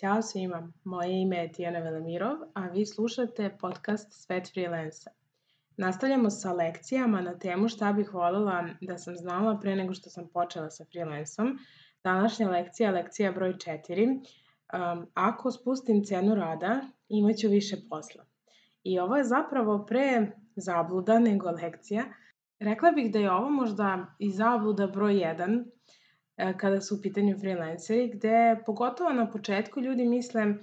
Ćao 0.00 0.22
svima, 0.22 0.72
moje 0.84 1.22
ime 1.22 1.36
je 1.36 1.52
Tijana 1.52 1.78
Velamirov, 1.78 2.36
a 2.54 2.66
vi 2.68 2.86
slušate 2.86 3.56
podcast 3.60 4.12
Svet 4.12 4.50
freelansa. 4.52 5.10
Nastavljamo 5.76 6.30
sa 6.30 6.52
lekcijama 6.52 7.20
na 7.20 7.38
temu 7.38 7.68
šta 7.68 7.92
bih 7.92 8.14
voljela 8.14 8.68
da 8.80 8.98
sam 8.98 9.16
znala 9.16 9.58
pre 9.60 9.76
nego 9.76 9.94
što 9.94 10.10
sam 10.10 10.28
počela 10.28 10.70
sa 10.70 10.84
freelansom. 10.84 11.58
Današnja 12.04 12.50
lekcija 12.50 12.88
je 12.88 12.94
lekcija 12.94 13.32
broj 13.32 13.52
4. 13.52 14.14
Um, 14.14 15.06
ako 15.14 15.50
spustim 15.50 16.04
cenu 16.04 16.34
rada, 16.34 16.80
imaću 17.08 17.48
više 17.48 17.76
posla. 17.90 18.24
I 18.82 18.98
ovo 18.98 19.16
je 19.16 19.24
zapravo 19.24 19.86
pre 19.86 20.30
zabluda 20.56 21.18
nego 21.18 21.50
lekcija. 21.50 22.04
Rekla 22.60 22.90
bih 22.90 23.12
da 23.12 23.18
je 23.18 23.32
ovo 23.32 23.50
možda 23.50 24.06
i 24.18 24.30
zabluda 24.30 24.86
broj 24.86 25.14
1, 25.14 25.64
E, 25.64 25.77
kada 26.56 26.80
su 26.80 26.94
u 26.94 27.02
pitanju 27.02 27.38
freelanceri, 27.38 28.10
gde 28.14 28.62
pogotovo 28.66 29.12
na 29.12 29.30
početku 29.30 29.80
ljudi 29.80 30.06
misle 30.06 30.54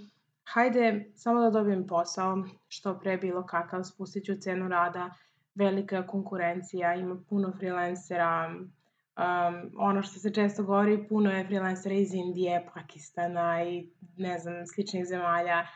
hajde 0.46 1.12
samo 1.16 1.42
da 1.42 1.50
dobijem 1.50 1.88
posao, 1.88 2.44
što 2.68 3.00
pre 3.00 3.18
bilo 3.18 3.46
kakav, 3.46 3.84
spustit 3.84 4.26
ću 4.26 4.36
cenu 4.36 4.68
rada, 4.68 5.10
velika 5.56 6.08
konkurencija, 6.08 6.96
ima 6.96 7.18
puno 7.30 7.54
freelancera, 7.58 8.56
um, 8.56 9.72
ono 9.78 10.04
što 10.04 10.20
se 10.20 10.34
često 10.34 10.64
govori, 10.64 11.08
puno 11.08 11.32
je 11.32 11.46
freelancera 11.48 11.96
iz 11.96 12.14
Indije, 12.14 12.68
Pakistana 12.74 13.64
i 13.64 13.90
ne 14.18 14.40
znam, 14.40 14.66
sličnih 14.68 15.06
zemalja. 15.06 15.68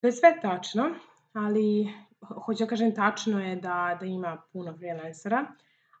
To 0.00 0.06
je 0.06 0.12
sve 0.12 0.38
tačno, 0.42 0.90
ali 1.32 1.88
hoću 2.44 2.64
da 2.64 2.68
kažem 2.68 2.94
tačno 2.94 3.40
je 3.40 3.56
da, 3.56 3.96
da 4.00 4.06
ima 4.06 4.42
puno 4.52 4.76
freelancera, 4.76 5.46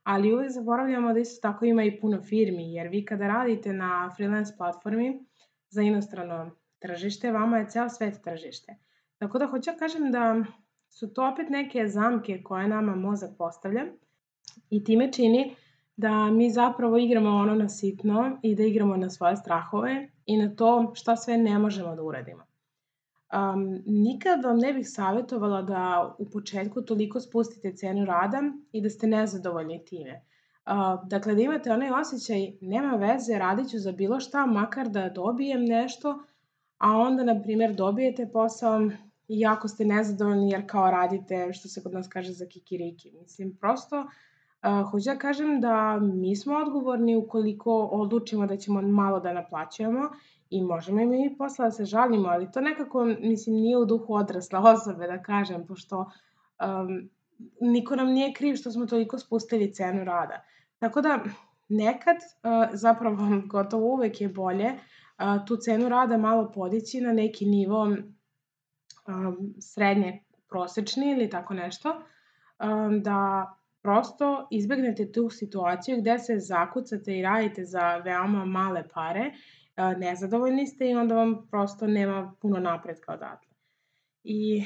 ali 0.04 0.32
uvek 0.32 0.50
zaboravljamo 0.50 1.12
da 1.12 1.20
isto 1.20 1.48
tako 1.48 1.64
ima 1.64 1.84
i 1.84 2.00
puno 2.00 2.22
firmi, 2.22 2.72
jer 2.74 2.88
vi 2.88 3.04
kada 3.04 3.28
radite 3.28 3.72
na 3.72 4.10
freelance 4.16 4.54
platformi 4.58 5.26
za 5.68 5.82
inostrano 5.82 6.50
tržište, 6.78 7.32
vama 7.32 7.58
je 7.58 7.68
ceo 7.68 7.88
svet 7.88 8.20
tržište. 8.24 8.76
Tako 9.18 9.38
da 9.38 9.46
hoću 9.46 9.70
da 9.70 9.76
kažem 9.76 10.12
da 10.12 10.44
su 10.88 11.14
to 11.14 11.28
opet 11.32 11.48
neke 11.50 11.88
zamke 11.88 12.42
koje 12.42 12.68
nama 12.68 12.94
mozak 12.94 13.30
postavlja 13.38 13.84
i 14.70 14.84
time 14.84 15.12
čini 15.12 15.56
da 15.96 16.30
mi 16.30 16.50
zapravo 16.50 16.98
igramo 16.98 17.30
ono 17.30 17.54
na 17.54 17.68
sitno 17.68 18.38
i 18.42 18.54
da 18.54 18.62
igramo 18.62 18.96
na 18.96 19.10
svoje 19.10 19.36
strahove 19.36 20.08
i 20.26 20.36
na 20.36 20.54
to 20.56 20.92
šta 20.94 21.16
sve 21.16 21.36
ne 21.36 21.58
možemo 21.58 21.96
da 21.96 22.02
uradimo. 22.02 22.42
Um, 23.34 23.82
nikad 23.86 24.44
vam 24.44 24.58
ne 24.58 24.72
bih 24.72 24.86
savjetovala 24.88 25.62
da 25.62 26.14
u 26.18 26.30
početku 26.30 26.82
toliko 26.82 27.20
spustite 27.20 27.72
cenu 27.76 28.04
rada 28.04 28.42
i 28.72 28.80
da 28.80 28.90
ste 28.90 29.06
nezadovoljni 29.06 29.84
time. 29.84 30.22
Uh, 30.66 31.08
dakle, 31.08 31.34
da 31.34 31.42
imate 31.42 31.72
onaj 31.72 31.90
osjećaj, 31.90 32.52
nema 32.60 32.96
veze, 32.96 33.38
radit 33.38 33.70
ću 33.70 33.78
za 33.78 33.92
bilo 33.92 34.20
šta, 34.20 34.46
makar 34.46 34.88
da 34.88 35.08
dobijem 35.08 35.64
nešto, 35.64 36.18
a 36.78 36.90
onda, 36.90 37.24
na 37.24 37.42
primjer, 37.42 37.74
dobijete 37.74 38.30
posao 38.32 38.80
i 39.28 39.40
jako 39.40 39.68
ste 39.68 39.84
nezadovoljni 39.84 40.50
jer 40.50 40.62
kao 40.66 40.90
radite, 40.90 41.52
što 41.52 41.68
se 41.68 41.82
kod 41.82 41.92
nas 41.92 42.08
kaže, 42.08 42.32
za 42.32 42.46
kikiriki. 42.46 43.12
Mislim, 43.20 43.56
prosto, 43.60 44.00
uh, 44.00 44.90
hoću 44.90 45.04
da 45.04 45.18
kažem 45.18 45.60
da 45.60 45.98
mi 46.00 46.36
smo 46.36 46.54
odgovorni 46.54 47.16
ukoliko 47.16 47.88
odlučimo 47.92 48.46
da 48.46 48.56
ćemo 48.56 48.82
malo 48.82 49.20
da 49.20 49.32
naplaćujemo 49.32 50.10
I 50.54 50.62
možemo 50.62 51.00
i 51.00 51.06
mi 51.06 51.36
posle 51.38 51.64
da 51.64 51.70
se 51.70 51.84
žalimo, 51.84 52.28
ali 52.28 52.50
to 52.52 52.60
nekako, 52.60 53.04
mislim, 53.04 53.56
nije 53.56 53.78
u 53.78 53.84
duhu 53.84 54.14
odrasla 54.14 54.60
osobe, 54.60 55.06
da 55.06 55.22
kažem, 55.22 55.66
pošto 55.66 55.98
um, 55.98 57.10
niko 57.60 57.96
nam 57.96 58.08
nije 58.08 58.32
kriv 58.32 58.56
što 58.56 58.70
smo 58.70 58.86
toliko 58.86 59.18
spustili 59.18 59.72
cenu 59.72 60.04
rada. 60.04 60.44
Tako 60.78 61.00
da, 61.00 61.18
nekad, 61.68 62.16
uh, 62.16 62.68
zapravo, 62.72 63.16
gotovo 63.52 63.94
uvek 63.94 64.20
je 64.20 64.28
bolje 64.28 64.66
uh, 64.66 65.46
tu 65.46 65.56
cenu 65.56 65.88
rada 65.88 66.18
malo 66.18 66.52
podići 66.52 67.00
na 67.00 67.12
neki 67.12 67.46
nivo 67.46 67.82
um, 67.82 69.54
srednje 69.60 70.24
prosečni 70.48 71.10
ili 71.10 71.30
tako 71.30 71.54
nešto, 71.54 71.90
um, 71.90 73.02
da 73.02 73.50
prosto 73.82 74.48
izbegnete 74.50 75.12
tu 75.12 75.30
situaciju 75.30 76.00
gde 76.00 76.18
se 76.18 76.38
zakucate 76.38 77.18
i 77.18 77.22
radite 77.22 77.64
za 77.64 77.96
veoma 77.96 78.44
male 78.44 78.88
pare 78.94 79.32
nezadovoljni 79.76 80.66
ste 80.66 80.90
i 80.90 80.94
onda 80.94 81.14
vam 81.14 81.46
prosto 81.50 81.86
nema 81.86 82.34
puno 82.40 82.58
napretka 82.58 83.12
odatle. 83.12 83.52
I 84.24 84.64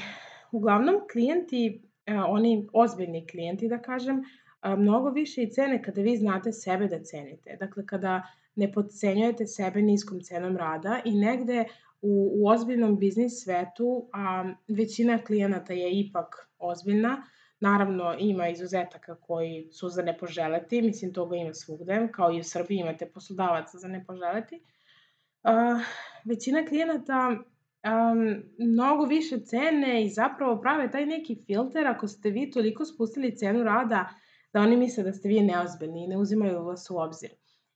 uglavnom 0.52 0.94
klijenti, 1.12 1.82
oni 2.28 2.68
ozbiljni 2.72 3.26
klijenti 3.26 3.68
da 3.68 3.78
kažem, 3.78 4.22
mnogo 4.78 5.10
više 5.10 5.42
i 5.42 5.50
cene 5.50 5.82
kada 5.82 6.00
vi 6.00 6.16
znate 6.16 6.52
sebe 6.52 6.86
da 6.86 7.02
cenite. 7.02 7.56
Dakle, 7.60 7.86
kada 7.86 8.22
ne 8.54 8.72
podcenjujete 8.72 9.46
sebe 9.46 9.82
niskom 9.82 10.20
cenom 10.20 10.56
rada 10.56 11.00
i 11.04 11.14
negde 11.14 11.64
u, 12.02 12.42
u 12.42 12.48
ozbiljnom 12.48 12.98
biznis 12.98 13.44
svetu 13.44 14.08
a, 14.12 14.52
većina 14.68 15.18
klijenata 15.18 15.72
je 15.72 16.00
ipak 16.00 16.50
ozbiljna, 16.58 17.22
Naravno, 17.60 18.14
ima 18.18 18.48
izuzetaka 18.48 19.14
koji 19.14 19.68
su 19.72 19.88
za 19.88 20.02
ne 20.02 20.18
poželeti, 20.18 20.82
mislim 20.82 21.12
toga 21.12 21.36
ima 21.36 21.54
svugde, 21.54 22.08
kao 22.12 22.32
i 22.32 22.40
u 22.40 22.44
Srbiji 22.44 22.78
imate 22.78 23.06
poslodavaca 23.06 23.78
za 23.78 23.88
ne 23.88 24.04
poželeti, 24.06 24.60
većina 26.24 26.66
klijenata 26.68 27.28
um, 27.28 28.42
mnogo 28.58 29.04
više 29.04 29.40
cene 29.40 30.04
i 30.04 30.10
zapravo 30.10 30.60
prave 30.60 30.90
taj 30.90 31.06
neki 31.06 31.42
filter 31.46 31.86
ako 31.86 32.08
ste 32.08 32.30
vi 32.30 32.50
toliko 32.50 32.84
spustili 32.84 33.36
cenu 33.36 33.64
rada 33.64 34.08
da 34.52 34.60
oni 34.60 34.76
misle 34.76 35.02
da 35.02 35.12
ste 35.12 35.28
vi 35.28 35.40
neozbiljni 35.40 36.04
i 36.04 36.08
ne 36.08 36.16
uzimaju 36.16 36.64
vas 36.64 36.90
u 36.90 36.98
obzir. 36.98 37.30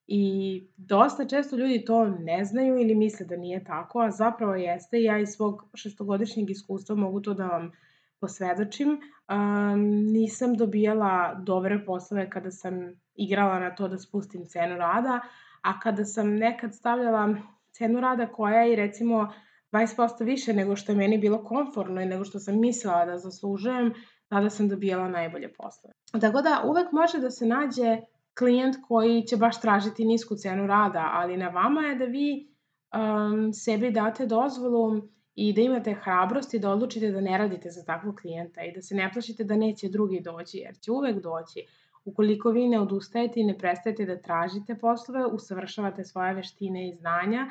I 0.06 0.66
dosta 0.76 1.24
često 1.24 1.56
ljudi 1.56 1.84
to 1.84 2.04
ne 2.04 2.44
znaju 2.44 2.78
ili 2.78 2.94
misle 2.94 3.26
da 3.26 3.36
nije 3.36 3.64
tako, 3.64 4.00
a 4.00 4.10
zapravo 4.10 4.54
jeste. 4.54 5.02
Ja 5.02 5.18
iz 5.18 5.28
svog 5.28 5.62
šestogodišnjeg 5.74 6.50
iskustva 6.50 6.96
mogu 6.96 7.20
to 7.20 7.34
da 7.34 7.46
vam 7.46 7.72
posvedočim. 8.20 8.88
Um, 8.88 9.80
nisam 10.12 10.54
dobijala 10.56 11.34
dobre 11.34 11.84
poslove 11.86 12.30
kada 12.30 12.50
sam 12.50 12.74
igrala 13.14 13.58
na 13.58 13.74
to 13.74 13.88
da 13.88 13.98
spustim 13.98 14.46
cenu 14.46 14.76
rada, 14.76 15.20
a 15.62 15.80
kada 15.80 16.04
sam 16.04 16.36
nekad 16.36 16.74
stavljala 16.74 17.34
cenu 17.70 18.00
rada 18.00 18.26
koja 18.26 18.60
je 18.60 18.76
recimo 18.76 19.32
20% 19.72 20.24
više 20.24 20.52
nego 20.52 20.76
što 20.76 20.92
je 20.92 20.98
meni 20.98 21.18
bilo 21.18 21.44
konforno 21.44 22.00
i 22.00 22.06
nego 22.06 22.24
što 22.24 22.38
sam 22.38 22.60
mislila 22.60 23.04
da 23.04 23.18
zaslužujem, 23.18 23.94
tada 24.28 24.50
sam 24.50 24.68
dobijala 24.68 25.08
najbolje 25.08 25.52
poslove. 25.52 25.94
Tako 26.20 26.42
da 26.42 26.62
uvek 26.64 26.92
može 26.92 27.18
da 27.18 27.30
se 27.30 27.46
nađe 27.46 28.00
klijent 28.38 28.76
koji 28.88 29.22
će 29.22 29.36
baš 29.36 29.60
tražiti 29.60 30.04
nisku 30.04 30.36
cenu 30.36 30.66
rada, 30.66 31.10
ali 31.12 31.36
na 31.36 31.48
vama 31.48 31.80
je 31.80 31.94
da 31.94 32.04
vi 32.04 32.48
um, 32.94 33.52
sebi 33.52 33.90
date 33.90 34.26
dozvolu 34.26 35.02
i 35.34 35.52
da 35.52 35.60
imate 35.60 35.94
hrabrost 35.94 36.54
i 36.54 36.58
da 36.58 36.70
odlučite 36.70 37.10
da 37.10 37.20
ne 37.20 37.38
radite 37.38 37.70
za 37.70 37.84
takvog 37.84 38.16
klijenta 38.20 38.62
i 38.64 38.72
da 38.72 38.82
se 38.82 38.94
ne 38.94 39.10
plašite 39.12 39.44
da 39.44 39.56
neće 39.56 39.88
drugi 39.88 40.20
doći, 40.20 40.58
jer 40.58 40.76
će 40.76 40.92
uvek 40.92 41.22
doći. 41.22 41.66
Ukoliko 42.04 42.50
vi 42.50 42.68
ne 42.68 42.80
odustajete 42.80 43.40
i 43.40 43.44
ne 43.44 43.58
prestajete 43.58 44.06
da 44.06 44.22
tražite 44.22 44.74
poslove, 44.78 45.26
usavršavate 45.26 46.04
svoje 46.04 46.34
veštine 46.34 46.88
i 46.88 46.94
znanja 46.94 47.50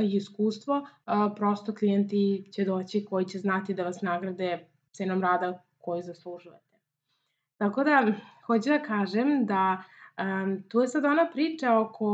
i 0.00 0.16
iskustvo, 0.16 0.86
prosto 1.36 1.74
klijenti 1.74 2.48
će 2.52 2.64
doći 2.64 3.04
koji 3.04 3.24
će 3.24 3.38
znati 3.38 3.74
da 3.74 3.84
vas 3.84 4.02
nagrade 4.02 4.66
cenom 4.92 5.22
rada 5.22 5.62
koju 5.78 6.02
zaslužujete. 6.02 6.76
Tako 7.56 7.84
da, 7.84 8.12
hoću 8.46 8.70
da 8.70 8.82
kažem 8.82 9.46
da 9.46 9.82
um, 10.18 10.62
tu 10.68 10.80
je 10.80 10.88
sad 10.88 11.04
ona 11.04 11.30
priča 11.32 11.78
oko 11.78 12.04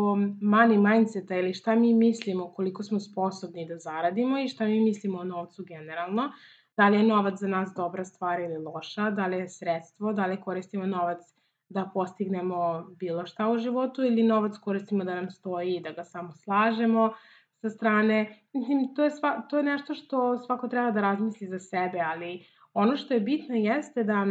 money 0.40 0.90
mindseta 0.90 1.36
ili 1.36 1.54
šta 1.54 1.74
mi 1.74 1.94
mislimo 1.94 2.52
koliko 2.52 2.82
smo 2.82 3.00
sposobni 3.00 3.68
da 3.68 3.78
zaradimo 3.78 4.38
i 4.38 4.48
šta 4.48 4.64
mi 4.64 4.80
mislimo 4.80 5.18
o 5.18 5.24
novcu 5.24 5.64
generalno. 5.64 6.32
Da 6.76 6.88
li 6.88 6.96
je 6.96 7.02
novac 7.02 7.40
za 7.40 7.48
nas 7.48 7.72
dobra 7.76 8.04
stvar 8.04 8.40
ili 8.40 8.58
loša, 8.58 9.10
da 9.10 9.26
li 9.26 9.36
je 9.36 9.48
sredstvo, 9.48 10.12
da 10.12 10.26
li 10.26 10.40
koristimo 10.40 10.86
novac 10.86 11.41
da 11.72 11.90
postignemo 11.94 12.86
bilo 13.00 13.26
šta 13.26 13.48
u 13.50 13.58
životu 13.58 14.04
ili 14.04 14.22
novac 14.22 14.58
koristimo 14.58 15.04
da 15.04 15.14
nam 15.14 15.30
stoji 15.30 15.76
i 15.76 15.80
da 15.80 15.92
ga 15.92 16.04
samo 16.04 16.32
slažemo 16.32 17.12
sa 17.60 17.70
strane. 17.70 18.38
Mislim, 18.52 18.94
to 18.94 19.04
je, 19.04 19.10
sva, 19.10 19.40
to 19.50 19.56
je 19.56 19.62
nešto 19.62 19.94
što 19.94 20.38
svako 20.38 20.68
treba 20.68 20.90
da 20.90 21.00
razmisli 21.00 21.46
za 21.46 21.58
sebe, 21.58 22.00
ali 22.00 22.44
ono 22.74 22.96
što 22.96 23.14
je 23.14 23.20
bitno 23.20 23.54
jeste 23.54 24.04
da 24.04 24.26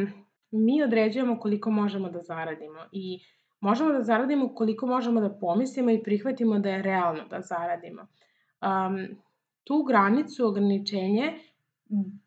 mi 0.52 0.84
određujemo 0.84 1.40
koliko 1.40 1.72
možemo 1.72 2.10
da 2.10 2.22
zaradimo 2.22 2.80
i 2.92 3.20
možemo 3.60 3.92
da 3.92 4.04
zaradimo 4.04 4.56
koliko 4.56 4.88
možemo 4.88 5.22
da 5.22 5.30
pomislimo 5.30 5.92
i 5.92 6.04
prihvatimo 6.04 6.60
da 6.60 6.70
je 6.70 6.82
realno 6.82 7.24
da 7.30 7.42
zaradimo. 7.42 8.02
Um, 8.02 9.08
tu 9.64 9.84
granicu, 9.84 10.48
ograničenje 10.48 11.34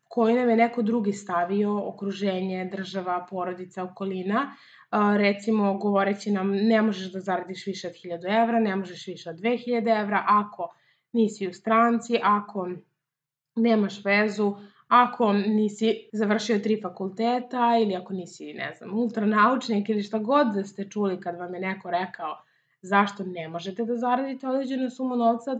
koji 0.07 0.35
nam 0.35 0.49
je 0.49 0.55
neko 0.55 0.81
drugi 0.81 1.13
stavio, 1.13 1.87
okruženje, 1.87 2.69
država, 2.71 3.25
porodica, 3.29 3.83
okolina, 3.83 4.55
recimo 5.17 5.77
govoreći 5.77 6.31
nam 6.31 6.51
ne 6.51 6.81
možeš 6.81 7.11
da 7.11 7.19
zaradiš 7.19 7.65
više 7.65 7.87
od 7.87 7.93
1000 7.93 8.43
evra, 8.43 8.59
ne 8.59 8.75
možeš 8.75 9.07
više 9.07 9.29
od 9.29 9.35
2000 9.35 10.01
evra, 10.01 10.23
ako 10.27 10.75
nisi 11.13 11.47
u 11.47 11.53
stranci, 11.53 12.19
ako 12.23 12.69
nemaš 13.55 14.05
vezu, 14.05 14.55
ako 14.87 15.33
nisi 15.33 16.09
završio 16.13 16.59
tri 16.59 16.81
fakulteta 16.81 17.77
ili 17.81 17.95
ako 17.95 18.13
nisi, 18.13 18.53
ne 18.53 18.73
znam, 18.77 18.97
ultranaučnik 18.97 19.89
ili 19.89 20.03
šta 20.03 20.19
god 20.19 20.47
da 20.53 20.63
ste 20.63 20.89
čuli 20.89 21.21
kad 21.21 21.37
vam 21.37 21.53
je 21.53 21.59
neko 21.59 21.91
rekao 21.91 22.37
zašto 22.81 23.23
ne 23.23 23.47
možete 23.47 23.85
da 23.85 23.97
zaradite 23.97 24.47
određenu 24.47 24.89
sumu 24.89 25.15
novca, 25.15 25.59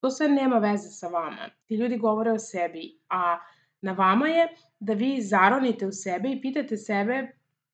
To 0.00 0.10
sve 0.10 0.28
nema 0.28 0.58
veze 0.58 0.88
sa 0.88 1.08
vama. 1.08 1.48
Ti 1.66 1.74
ljudi 1.74 1.96
govore 1.98 2.32
o 2.32 2.38
sebi, 2.38 2.98
a 3.08 3.38
na 3.80 3.92
vama 3.92 4.28
je 4.28 4.48
da 4.80 4.92
vi 4.92 5.22
zaronite 5.22 5.86
u 5.86 5.92
sebe 5.92 6.30
i 6.30 6.40
pitate 6.40 6.76
sebe 6.76 7.32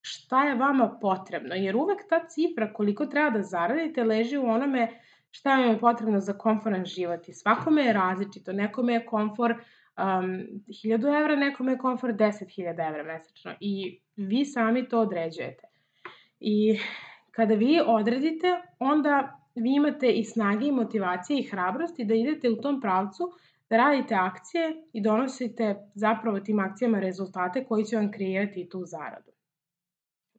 šta 0.08 0.44
je 0.44 0.54
vama 0.54 0.98
potrebno, 1.00 1.54
jer 1.54 1.76
uvek 1.76 2.08
ta 2.08 2.26
cifra 2.28 2.72
koliko 2.72 3.06
treba 3.06 3.30
da 3.30 3.42
zaradite 3.42 4.04
leži 4.04 4.38
u 4.38 4.46
onome 4.46 4.88
šta 5.30 5.56
vam 5.56 5.70
je 5.70 5.78
potrebno 5.78 6.20
za 6.20 6.32
komforan 6.32 6.84
život 6.84 7.28
i 7.28 7.32
svakome 7.32 7.82
je 7.82 7.92
različito. 7.92 8.52
Nekome 8.52 8.92
je 8.92 9.06
komfor 9.06 9.50
um, 9.52 9.58
1000 10.68 11.20
evra, 11.20 11.36
nekome 11.36 11.72
je 11.72 11.78
komfor 11.78 12.12
10.000 12.12 12.88
evra 12.88 13.02
mesečno 13.02 13.54
i 13.60 14.00
vi 14.16 14.44
sami 14.44 14.88
to 14.88 15.00
određujete. 15.00 15.66
I 16.40 16.78
kada 17.30 17.54
vi 17.54 17.80
odredite, 17.86 18.54
onda 18.78 19.40
vi 19.54 19.74
imate 19.74 20.08
i 20.08 20.24
snage 20.24 20.66
i 20.66 20.72
motivacije 20.72 21.40
i 21.40 21.48
hrabrosti 21.50 22.04
da 22.04 22.14
idete 22.14 22.50
u 22.50 22.60
tom 22.60 22.80
pravcu, 22.80 23.32
da 23.70 23.76
radite 23.76 24.14
akcije 24.14 24.82
i 24.92 25.02
donosite 25.02 25.76
zapravo 25.94 26.40
tim 26.40 26.58
akcijama 26.58 27.00
rezultate 27.00 27.64
koji 27.64 27.84
će 27.84 27.96
vam 27.96 28.12
kreirati 28.12 28.68
tu 28.68 28.84
zaradu. 28.84 29.35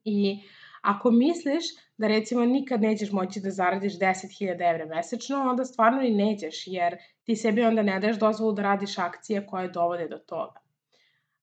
I 0.04 0.40
ako 0.82 1.10
misliš 1.10 1.64
da 1.98 2.06
recimo 2.06 2.44
nikad 2.44 2.80
nećeš 2.80 3.12
moći 3.12 3.40
da 3.40 3.50
zaradiš 3.50 3.98
10.000 3.98 4.70
evra 4.70 4.86
mesečno, 4.86 5.50
onda 5.50 5.64
stvarno 5.64 6.02
i 6.02 6.14
nećeš, 6.14 6.66
jer 6.66 6.96
ti 7.24 7.36
sebi 7.36 7.62
onda 7.62 7.82
ne 7.82 8.00
daješ 8.00 8.18
dozvolu 8.18 8.52
da 8.52 8.62
radiš 8.62 8.98
akcije 8.98 9.46
koje 9.46 9.68
dovode 9.68 10.08
do 10.08 10.18
toga. 10.18 10.60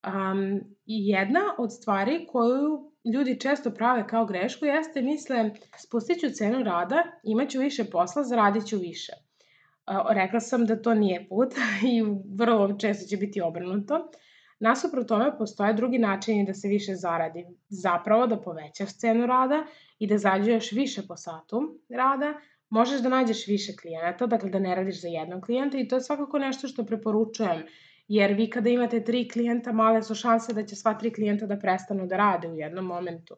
Um, 0.07 0.61
I 0.85 1.07
jedna 1.07 1.41
od 1.57 1.73
stvari 1.73 2.27
koju 2.31 2.91
ljudi 3.13 3.39
često 3.39 3.71
prave 3.71 4.07
kao 4.07 4.25
grešku 4.25 4.65
jeste 4.65 5.01
misle 5.01 5.51
spustit 5.77 6.19
ću 6.19 6.29
cenu 6.29 6.63
rada, 6.63 7.03
imaću 7.23 7.59
više 7.59 7.83
posla, 7.83 8.23
zaradit 8.23 8.67
ću 8.67 8.77
više. 8.77 9.13
Uh, 9.87 9.95
rekla 10.09 10.39
sam 10.39 10.65
da 10.65 10.81
to 10.81 10.93
nije 10.93 11.27
put 11.29 11.53
i 11.93 12.03
vrlo 12.35 12.77
često 12.77 13.09
će 13.09 13.17
biti 13.17 13.41
obrnuto. 13.41 14.11
Nasuprot 14.59 15.07
tome 15.07 15.37
postoje 15.37 15.73
drugi 15.73 15.97
načini 15.99 16.45
da 16.45 16.53
se 16.53 16.67
više 16.67 16.95
zaradi. 16.95 17.45
Zapravo 17.69 18.27
da 18.27 18.41
povećaš 18.41 18.97
cenu 18.97 19.25
rada 19.25 19.65
i 19.99 20.07
da 20.07 20.17
zarađuješ 20.17 20.71
više 20.71 21.01
po 21.07 21.17
satu 21.17 21.79
rada, 21.89 22.33
možeš 22.69 23.01
da 23.01 23.09
nađeš 23.09 23.47
više 23.47 23.75
klijenata, 23.75 24.25
dakle 24.25 24.49
da 24.49 24.59
ne 24.59 24.75
radiš 24.75 25.01
za 25.01 25.07
jednog 25.07 25.43
klijenta 25.43 25.77
i 25.77 25.87
to 25.87 25.95
je 25.95 26.01
svakako 26.01 26.39
nešto 26.39 26.67
što 26.67 26.85
preporučujem, 26.85 27.63
jer 28.07 28.33
vi 28.33 28.49
kada 28.49 28.69
imate 28.69 29.03
tri 29.03 29.29
klijenta, 29.29 29.71
male 29.71 30.03
su 30.03 30.15
šanse 30.15 30.53
da 30.53 30.65
će 30.65 30.75
sva 30.75 30.93
tri 30.93 31.13
klijenta 31.13 31.45
da 31.45 31.59
prestanu 31.59 32.07
da 32.07 32.17
rade 32.17 32.47
u 32.47 32.55
jednom 32.55 32.85
momentu. 32.85 33.35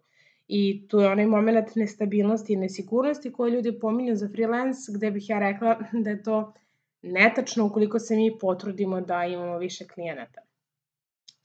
I 0.47 0.87
tu 0.87 0.99
je 0.99 1.09
onaj 1.09 1.25
moment 1.25 1.75
nestabilnosti 1.75 2.53
i 2.53 2.55
nesigurnosti 2.55 3.31
koje 3.33 3.51
ljudi 3.51 3.79
pominju 3.79 4.15
za 4.15 4.29
freelance, 4.29 4.91
gde 4.95 5.11
bih 5.11 5.29
ja 5.29 5.39
rekla 5.39 5.79
da 6.03 6.09
je 6.09 6.23
to 6.23 6.53
netačno 7.01 7.65
ukoliko 7.65 7.99
se 7.99 8.15
mi 8.15 8.37
potrudimo 8.39 9.01
da 9.01 9.25
imamo 9.25 9.57
više 9.57 9.87
klijenata. 9.87 10.46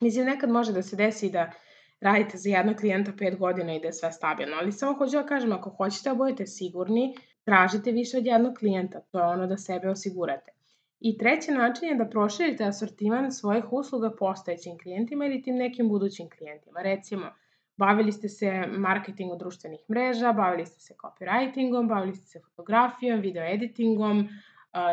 Mislim, 0.03 0.27
nekad 0.27 0.51
može 0.51 0.73
da 0.73 0.83
se 0.83 0.97
desi 0.97 1.31
da 1.31 1.51
radite 2.01 2.39
za 2.39 2.51
jednog 2.51 2.77
klijenta 2.77 3.13
5 3.13 3.39
godina 3.39 3.75
i 3.75 3.81
da 3.81 3.87
je 3.87 3.93
sve 3.93 4.13
stabilno, 4.13 4.57
ali 4.61 4.73
samo 4.73 4.99
hoću 4.99 5.13
da 5.13 5.27
kažem, 5.27 5.53
ako 5.53 5.71
hoćete 5.71 6.09
da 6.11 6.15
budete 6.15 6.47
sigurni, 6.47 7.15
tražite 7.45 7.93
više 7.93 8.19
od 8.19 8.27
jednog 8.27 8.55
klijenta, 8.59 9.01
to 9.01 9.19
je 9.19 9.25
ono 9.25 9.47
da 9.47 9.57
sebe 9.57 9.91
osigurate. 9.91 10.53
I 11.01 11.19
treći 11.19 11.51
način 11.51 11.89
je 11.89 11.95
da 11.95 12.09
proširite 12.09 12.65
asortiman 12.65 13.33
svojih 13.33 13.73
usluga 13.73 14.11
postojećim 14.19 14.79
klijentima 14.79 15.27
ili 15.27 15.43
tim 15.43 15.57
nekim 15.57 15.89
budućim 15.89 16.29
klijentima. 16.31 16.83
Recimo, 16.83 17.27
bavili 17.77 18.13
ste 18.13 18.29
se 18.29 18.67
marketingom 18.67 19.39
društvenih 19.39 19.81
mreža, 19.91 20.33
bavili 20.33 20.67
ste 20.67 20.81
se 20.81 20.95
copywritingom, 20.95 21.89
bavili 21.89 22.15
ste 22.15 22.27
se 22.27 22.41
fotografijom, 22.41 23.21
video 23.21 23.45
editingom, 23.45 24.29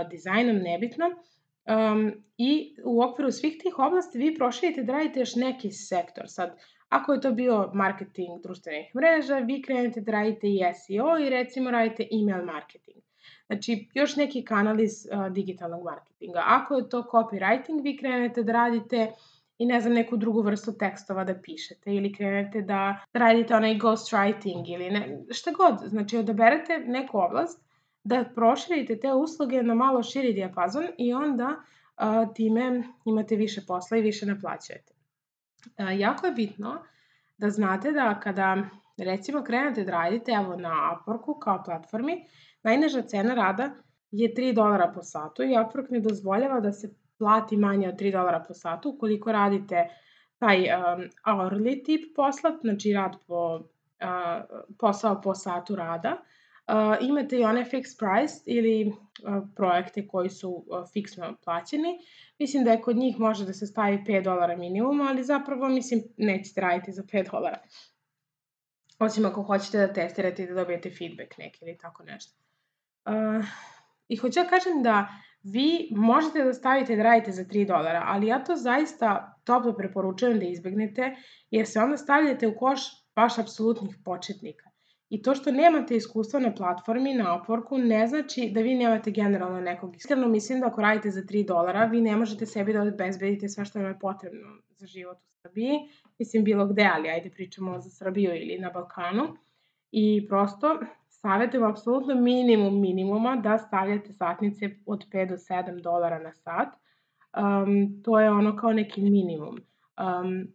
dizajnom, 0.09 0.57
nebitno 0.57 1.05
Um, 1.69 2.11
I 2.37 2.75
u 2.83 3.01
okviru 3.01 3.31
svih 3.31 3.57
tih 3.61 3.79
oblasti 3.79 4.17
vi 4.17 4.35
proširite 4.35 4.83
da 4.83 4.93
radite 4.93 5.19
još 5.19 5.35
neki 5.35 5.71
sektor. 5.71 6.23
Sad, 6.27 6.57
ako 6.89 7.13
je 7.13 7.21
to 7.21 7.31
bio 7.31 7.71
marketing 7.73 8.41
društvenih 8.43 8.95
mreža, 8.95 9.37
vi 9.37 9.61
krenete 9.61 10.01
da 10.01 10.11
radite 10.11 10.47
i 10.47 10.59
SEO 10.73 11.19
i 11.19 11.29
recimo 11.29 11.71
radite 11.71 12.07
email 12.11 12.45
marketing. 12.45 12.97
Znači, 13.45 13.89
još 13.93 14.15
neki 14.15 14.45
kanal 14.45 14.79
iz 14.79 15.07
uh, 15.11 15.33
digitalnog 15.33 15.83
marketinga. 15.83 16.43
Ako 16.45 16.75
je 16.75 16.89
to 16.89 17.03
copywriting, 17.11 17.83
vi 17.83 17.97
krenete 17.97 18.43
da 18.43 18.53
radite 18.53 19.11
i 19.57 19.65
ne 19.65 19.79
znam, 19.81 19.93
neku 19.93 20.17
drugu 20.17 20.41
vrstu 20.41 20.77
tekstova 20.77 21.23
da 21.23 21.41
pišete 21.41 21.93
ili 21.95 22.13
krenete 22.13 22.61
da 22.61 22.97
radite 23.13 23.55
onaj 23.55 23.77
ghostwriting 23.77 24.73
ili 24.73 24.89
ne, 24.89 25.19
šta 25.29 25.51
god. 25.51 25.89
Znači, 25.89 26.17
odaberete 26.17 26.77
neku 26.85 27.17
oblast 27.17 27.68
da 28.09 28.23
proširite 28.35 28.99
te 28.99 29.13
usluge 29.13 29.63
na 29.63 29.73
malo 29.73 30.03
širi 30.03 30.33
dijapazon 30.33 30.85
i 30.97 31.13
onda 31.13 31.55
a, 31.95 32.25
time 32.33 32.83
imate 33.05 33.35
više 33.35 33.61
posla 33.67 33.97
i 33.97 34.01
više 34.01 34.25
naplaćujete. 34.25 34.93
A, 35.77 35.91
jako 35.91 36.25
je 36.25 36.33
bitno 36.33 36.77
da 37.37 37.49
znate 37.49 37.91
da 37.91 38.19
kada 38.19 38.57
recimo 38.97 39.43
krenete 39.43 39.83
da 39.83 39.91
radite 39.91 40.31
evo 40.31 40.55
na 40.55 40.73
Upworku 40.93 41.39
kao 41.39 41.63
platformi, 41.65 42.25
najniža 42.63 43.01
cena 43.01 43.33
rada 43.33 43.69
je 44.11 44.33
3 44.33 44.53
dolara 44.55 44.91
po 44.95 45.03
satu 45.03 45.43
i 45.43 45.47
Upwork 45.47 45.91
ne 45.91 45.99
dozvoljava 45.99 46.59
da 46.59 46.71
se 46.71 46.93
plati 47.17 47.57
manje 47.57 47.89
od 47.89 47.95
3 47.95 48.11
dolara 48.11 48.43
po 48.47 48.53
satu 48.53 48.89
ukoliko 48.89 49.31
radite 49.31 49.87
taj 50.37 50.57
um, 50.57 51.03
hourly 51.25 51.85
tip 51.85 52.15
posla, 52.15 52.57
znači 52.61 52.93
rad 52.93 53.15
po, 53.27 53.55
uh, 53.55 54.65
posao 54.79 55.21
po 55.21 55.35
satu 55.35 55.75
rada, 55.75 56.09
Uh, 56.09 56.38
imate 57.01 57.39
i 57.39 57.43
one 57.43 57.65
fixed 57.65 57.99
price 57.99 58.33
ili 58.45 58.93
projekte 59.55 60.07
koji 60.07 60.29
su 60.29 60.65
fiksno 60.93 61.35
plaćeni. 61.43 61.99
Mislim 62.39 62.63
da 62.63 62.71
je 62.71 62.81
kod 62.81 62.97
njih 62.97 63.19
može 63.19 63.45
da 63.45 63.53
se 63.53 63.67
stavi 63.67 64.03
5 64.07 64.23
dolara 64.23 64.57
minimum, 64.57 65.01
ali 65.01 65.23
zapravo 65.23 65.69
mislim 65.69 66.03
nećete 66.17 66.61
raditi 66.61 66.91
za 66.91 67.03
5 67.03 67.31
dolara. 67.31 67.59
Osim 68.99 69.25
ako 69.25 69.43
hoćete 69.43 69.77
da 69.77 69.93
testirate 69.93 70.43
i 70.43 70.47
da 70.47 70.53
dobijete 70.53 70.89
feedback 70.89 71.37
neki 71.37 71.65
ili 71.65 71.77
tako 71.77 72.03
nešto. 72.03 72.37
Uh, 73.05 73.45
I 74.07 74.17
hoću 74.17 74.39
da 74.39 74.49
kažem 74.49 74.83
da 74.83 75.07
vi 75.43 75.89
možete 75.91 76.43
da 76.43 76.53
stavite 76.53 76.95
da 76.95 77.03
radite 77.03 77.31
za 77.31 77.43
3 77.43 77.67
dolara, 77.67 78.03
ali 78.05 78.27
ja 78.27 78.43
to 78.43 78.55
zaista 78.55 79.39
toplo 79.43 79.73
preporučujem 79.73 80.39
da 80.39 80.45
izbegnete, 80.45 81.15
jer 81.51 81.67
se 81.67 81.79
onda 81.79 81.97
stavljate 81.97 82.47
u 82.47 82.57
koš 82.57 82.79
baš 83.15 83.37
apsolutnih 83.37 83.95
početnika. 84.05 84.68
I 85.09 85.21
to 85.21 85.35
što 85.35 85.51
nemate 85.51 85.95
iskustva 85.95 86.39
na 86.39 86.53
platformi, 86.55 87.13
na 87.13 87.39
Upworku, 87.39 87.77
ne 87.87 88.07
znači 88.07 88.51
da 88.53 88.61
vi 88.61 88.75
nemate 88.75 89.11
generalno 89.11 89.61
nekog. 89.61 89.95
Iskreno 89.95 90.27
mislim 90.27 90.59
da 90.59 90.67
ako 90.67 90.81
radite 90.81 91.11
za 91.11 91.21
3 91.21 91.47
dolara, 91.47 91.85
vi 91.85 92.01
ne 92.01 92.15
možete 92.15 92.45
sebi 92.45 92.73
da 92.73 92.81
obezbedite 92.81 93.49
sve 93.49 93.65
što 93.65 93.79
vam 93.79 93.87
je 93.87 93.99
potrebno 93.99 94.47
za 94.69 94.87
život 94.87 95.17
u 95.17 95.29
Srbiji. 95.41 95.79
Mislim, 96.19 96.43
bilo 96.43 96.67
gde, 96.67 96.89
ali 96.93 97.09
ajde 97.09 97.29
pričamo 97.29 97.79
za 97.79 97.89
Srbiju 97.89 98.31
ili 98.35 98.57
na 98.59 98.69
Balkanu. 98.69 99.23
I 99.91 100.25
prosto 100.27 100.79
savjetujem 101.07 101.67
apsolutno 101.67 102.15
minimum 102.15 102.81
minimuma 102.81 103.35
da 103.35 103.57
stavljate 103.57 104.13
satnice 104.13 104.69
od 104.85 105.05
5 105.11 105.29
do 105.29 105.35
7 105.35 105.81
dolara 105.81 106.19
na 106.19 106.33
sat. 106.33 106.67
Um, 107.37 108.01
to 108.03 108.19
je 108.19 108.31
ono 108.31 108.55
kao 108.55 108.73
neki 108.73 109.01
minimum. 109.01 109.57
Um, 109.97 110.47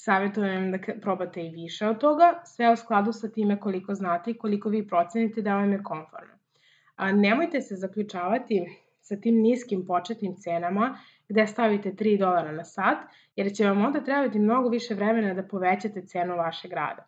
Savjetujem 0.00 0.70
da 0.72 0.78
probate 1.02 1.42
i 1.42 1.50
više 1.50 1.86
od 1.86 2.00
toga, 2.00 2.40
sve 2.44 2.72
u 2.72 2.76
skladu 2.76 3.12
sa 3.12 3.28
time 3.28 3.60
koliko 3.60 3.94
znate 3.94 4.30
i 4.30 4.38
koliko 4.38 4.68
vi 4.68 4.88
procenite 4.88 5.42
da 5.42 5.54
vam 5.54 5.72
je 5.72 5.82
konforno. 5.82 6.34
A 6.96 7.12
nemojte 7.12 7.60
se 7.60 7.76
zaključavati 7.76 8.66
sa 9.00 9.16
tim 9.16 9.34
niskim 9.34 9.86
početnim 9.86 10.36
cenama 10.36 10.98
gde 11.28 11.46
stavite 11.46 11.92
3 11.92 12.18
dolara 12.18 12.52
na 12.52 12.64
sat, 12.64 12.98
jer 13.36 13.52
će 13.52 13.66
vam 13.66 13.84
onda 13.84 14.04
trebati 14.04 14.38
mnogo 14.38 14.68
više 14.68 14.94
vremena 14.94 15.34
da 15.34 15.48
povećate 15.48 16.06
cenu 16.06 16.36
vašeg 16.36 16.72
rada. 16.72 17.06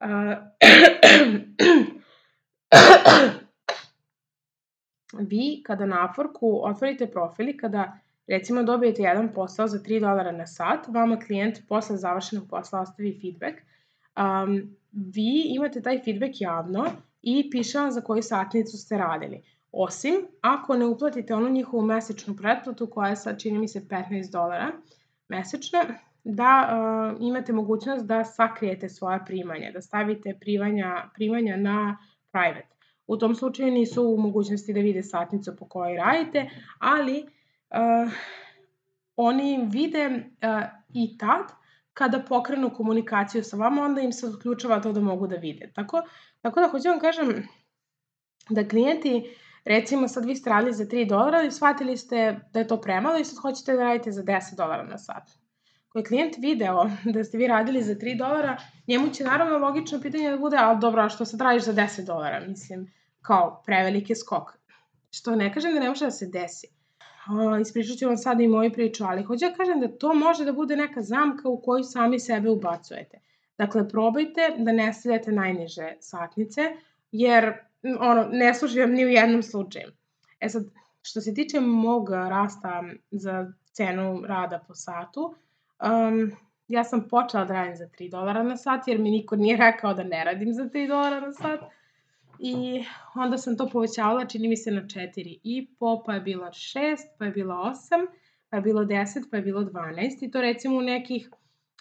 vi 5.30 5.62
kada 5.66 5.86
na 5.86 6.08
Upworku 6.08 6.60
otvorite 6.62 7.06
profil 7.06 7.48
i 7.48 7.56
kada 7.56 7.98
Recimo 8.30 8.62
dobijete 8.62 9.02
jedan 9.02 9.32
posao 9.34 9.68
za 9.68 9.78
3 9.78 10.00
dolara 10.00 10.32
na 10.32 10.46
sat, 10.46 10.88
vama 10.88 11.18
klijent 11.18 11.58
posle 11.68 11.96
završenog 11.96 12.48
posla 12.48 12.80
ostavi 12.80 13.18
feedback, 13.20 13.58
um, 14.16 14.76
vi 14.92 15.44
imate 15.46 15.82
taj 15.82 16.02
feedback 16.04 16.40
javno 16.40 16.86
i 17.22 17.50
piše 17.50 17.78
vam 17.78 17.90
za 17.90 18.00
koju 18.00 18.22
satnicu 18.22 18.78
ste 18.78 18.98
radili. 18.98 19.42
Osim 19.72 20.14
ako 20.40 20.76
ne 20.76 20.86
uplatite 20.86 21.34
onu 21.34 21.48
njihovu 21.48 21.82
mesečnu 21.82 22.36
pretplatu 22.36 22.86
koja 22.86 23.08
je 23.08 23.16
sad 23.16 23.40
čini 23.40 23.58
mi 23.58 23.68
se 23.68 23.80
15 23.80 24.32
dolara 24.32 24.72
mesečno, 25.28 25.78
da 26.24 26.68
uh, 26.68 27.26
imate 27.26 27.52
mogućnost 27.52 28.06
da 28.06 28.24
sakrijete 28.24 28.88
svoja 28.88 29.18
primanja, 29.26 29.72
da 29.72 29.80
stavite 29.80 30.36
primanja, 30.40 31.10
primanja 31.14 31.56
na 31.56 31.96
private. 32.32 32.76
U 33.06 33.16
tom 33.16 33.34
slučaju 33.34 33.72
nisu 33.72 34.02
u 34.02 34.20
mogućnosti 34.20 34.72
da 34.72 34.80
vide 34.80 35.02
satnicu 35.02 35.56
po 35.56 35.68
kojoj 35.68 35.96
radite, 35.96 36.50
ali 36.78 37.26
uh, 37.70 38.12
oni 39.16 39.68
vide 39.70 40.06
uh, 40.06 40.62
i 40.94 41.18
tad 41.18 41.52
kada 41.94 42.22
pokrenu 42.28 42.70
komunikaciju 42.74 43.44
sa 43.44 43.56
vama, 43.56 43.82
onda 43.82 44.00
im 44.00 44.12
se 44.12 44.26
odključava 44.26 44.80
to 44.80 44.92
da 44.92 45.00
mogu 45.00 45.26
da 45.26 45.36
vide. 45.36 45.72
Tako, 45.74 46.02
tako 46.40 46.60
da 46.60 46.68
hoću 46.68 46.82
da 46.82 46.90
vam 46.90 47.00
kažem 47.00 47.48
da 48.48 48.68
klijenti 48.68 49.36
recimo 49.64 50.08
sad 50.08 50.24
vi 50.24 50.36
ste 50.36 50.50
radili 50.50 50.72
za 50.72 50.84
3 50.84 51.08
dolara 51.08 51.42
i 51.42 51.50
shvatili 51.50 51.96
ste 51.96 52.40
da 52.52 52.58
je 52.58 52.66
to 52.66 52.80
premalo 52.80 53.18
i 53.18 53.24
sad 53.24 53.38
hoćete 53.38 53.72
da 53.72 53.84
radite 53.84 54.12
za 54.12 54.22
10 54.22 54.56
dolara 54.56 54.84
na 54.84 54.98
sat. 54.98 55.30
Ko 55.88 55.98
je 55.98 56.04
klijent 56.04 56.36
video 56.38 56.90
da 57.14 57.24
ste 57.24 57.38
vi 57.38 57.46
radili 57.46 57.82
za 57.82 57.94
3 57.94 58.18
dolara, 58.18 58.56
njemu 58.86 59.10
će 59.10 59.24
naravno 59.24 59.58
logično 59.58 60.00
pitanje 60.00 60.30
da 60.30 60.36
bude, 60.36 60.56
ali 60.60 60.80
dobro, 60.80 61.02
a 61.02 61.08
što 61.08 61.24
sad 61.24 61.40
radiš 61.40 61.62
za 61.62 61.72
10 61.72 62.06
dolara? 62.06 62.40
Mislim, 62.48 62.92
kao 63.22 63.62
preveliki 63.66 64.14
skok. 64.14 64.52
Što 65.10 65.36
ne 65.36 65.54
kažem 65.54 65.74
da 65.74 65.80
ne 65.80 65.88
može 65.88 66.04
da 66.04 66.10
se 66.10 66.26
desi. 66.26 66.79
Ispričat 67.60 67.98
ću 67.98 68.06
vam 68.06 68.16
sada 68.16 68.42
i 68.42 68.48
moju 68.48 68.72
priču, 68.72 69.04
ali 69.04 69.22
hoću 69.22 69.46
da 69.46 69.54
kažem 69.54 69.80
da 69.80 69.88
to 69.88 70.14
može 70.14 70.44
da 70.44 70.52
bude 70.52 70.76
neka 70.76 71.02
zamka 71.02 71.48
u 71.48 71.60
koju 71.62 71.84
sami 71.84 72.20
sebe 72.20 72.50
ubacujete. 72.50 73.20
Dakle, 73.58 73.88
probajte 73.88 74.54
da 74.58 74.72
ne 74.72 74.92
stavljate 74.92 75.32
najniže 75.32 75.92
satnice, 76.00 76.62
jer 77.12 77.52
ono, 78.00 78.28
ne 78.32 78.54
služi 78.54 78.80
vam 78.80 78.90
ni 78.90 79.04
u 79.04 79.08
jednom 79.08 79.42
slučaju. 79.42 79.92
E 80.40 80.48
sad, 80.48 80.64
što 81.02 81.20
se 81.20 81.34
tiče 81.34 81.60
mog 81.60 82.10
rasta 82.10 82.84
za 83.10 83.52
cenu 83.72 84.22
rada 84.26 84.64
po 84.68 84.74
satu, 84.74 85.34
um, 85.82 86.32
ja 86.68 86.84
sam 86.84 87.08
počela 87.08 87.44
da 87.44 87.54
radim 87.54 87.76
za 87.76 87.86
3 87.86 88.10
dolara 88.10 88.42
na 88.42 88.56
sat, 88.56 88.88
jer 88.88 88.98
mi 88.98 89.10
niko 89.10 89.36
nije 89.36 89.56
rekao 89.56 89.94
da 89.94 90.02
ne 90.02 90.24
radim 90.24 90.52
za 90.52 90.64
3 90.64 90.88
dolara 90.88 91.20
na 91.20 91.32
sat. 91.32 91.60
I 92.42 92.84
onda 93.14 93.38
sam 93.38 93.56
to 93.56 93.68
povećavala, 93.68 94.24
čini 94.24 94.48
mi 94.48 94.56
se, 94.56 94.70
na 94.70 94.80
4,5, 94.80 96.02
pa 96.06 96.14
je 96.14 96.20
bilo 96.20 96.46
6, 96.46 96.96
pa 97.18 97.24
je 97.24 97.30
bilo 97.30 97.54
8, 97.54 98.06
pa 98.50 98.56
je 98.56 98.62
bilo 98.62 98.84
10, 98.84 99.30
pa 99.30 99.36
je 99.36 99.42
bilo 99.42 99.60
12. 99.60 100.24
I 100.26 100.30
to 100.30 100.40
recimo 100.40 100.78
u 100.78 100.82
nekih 100.82 101.30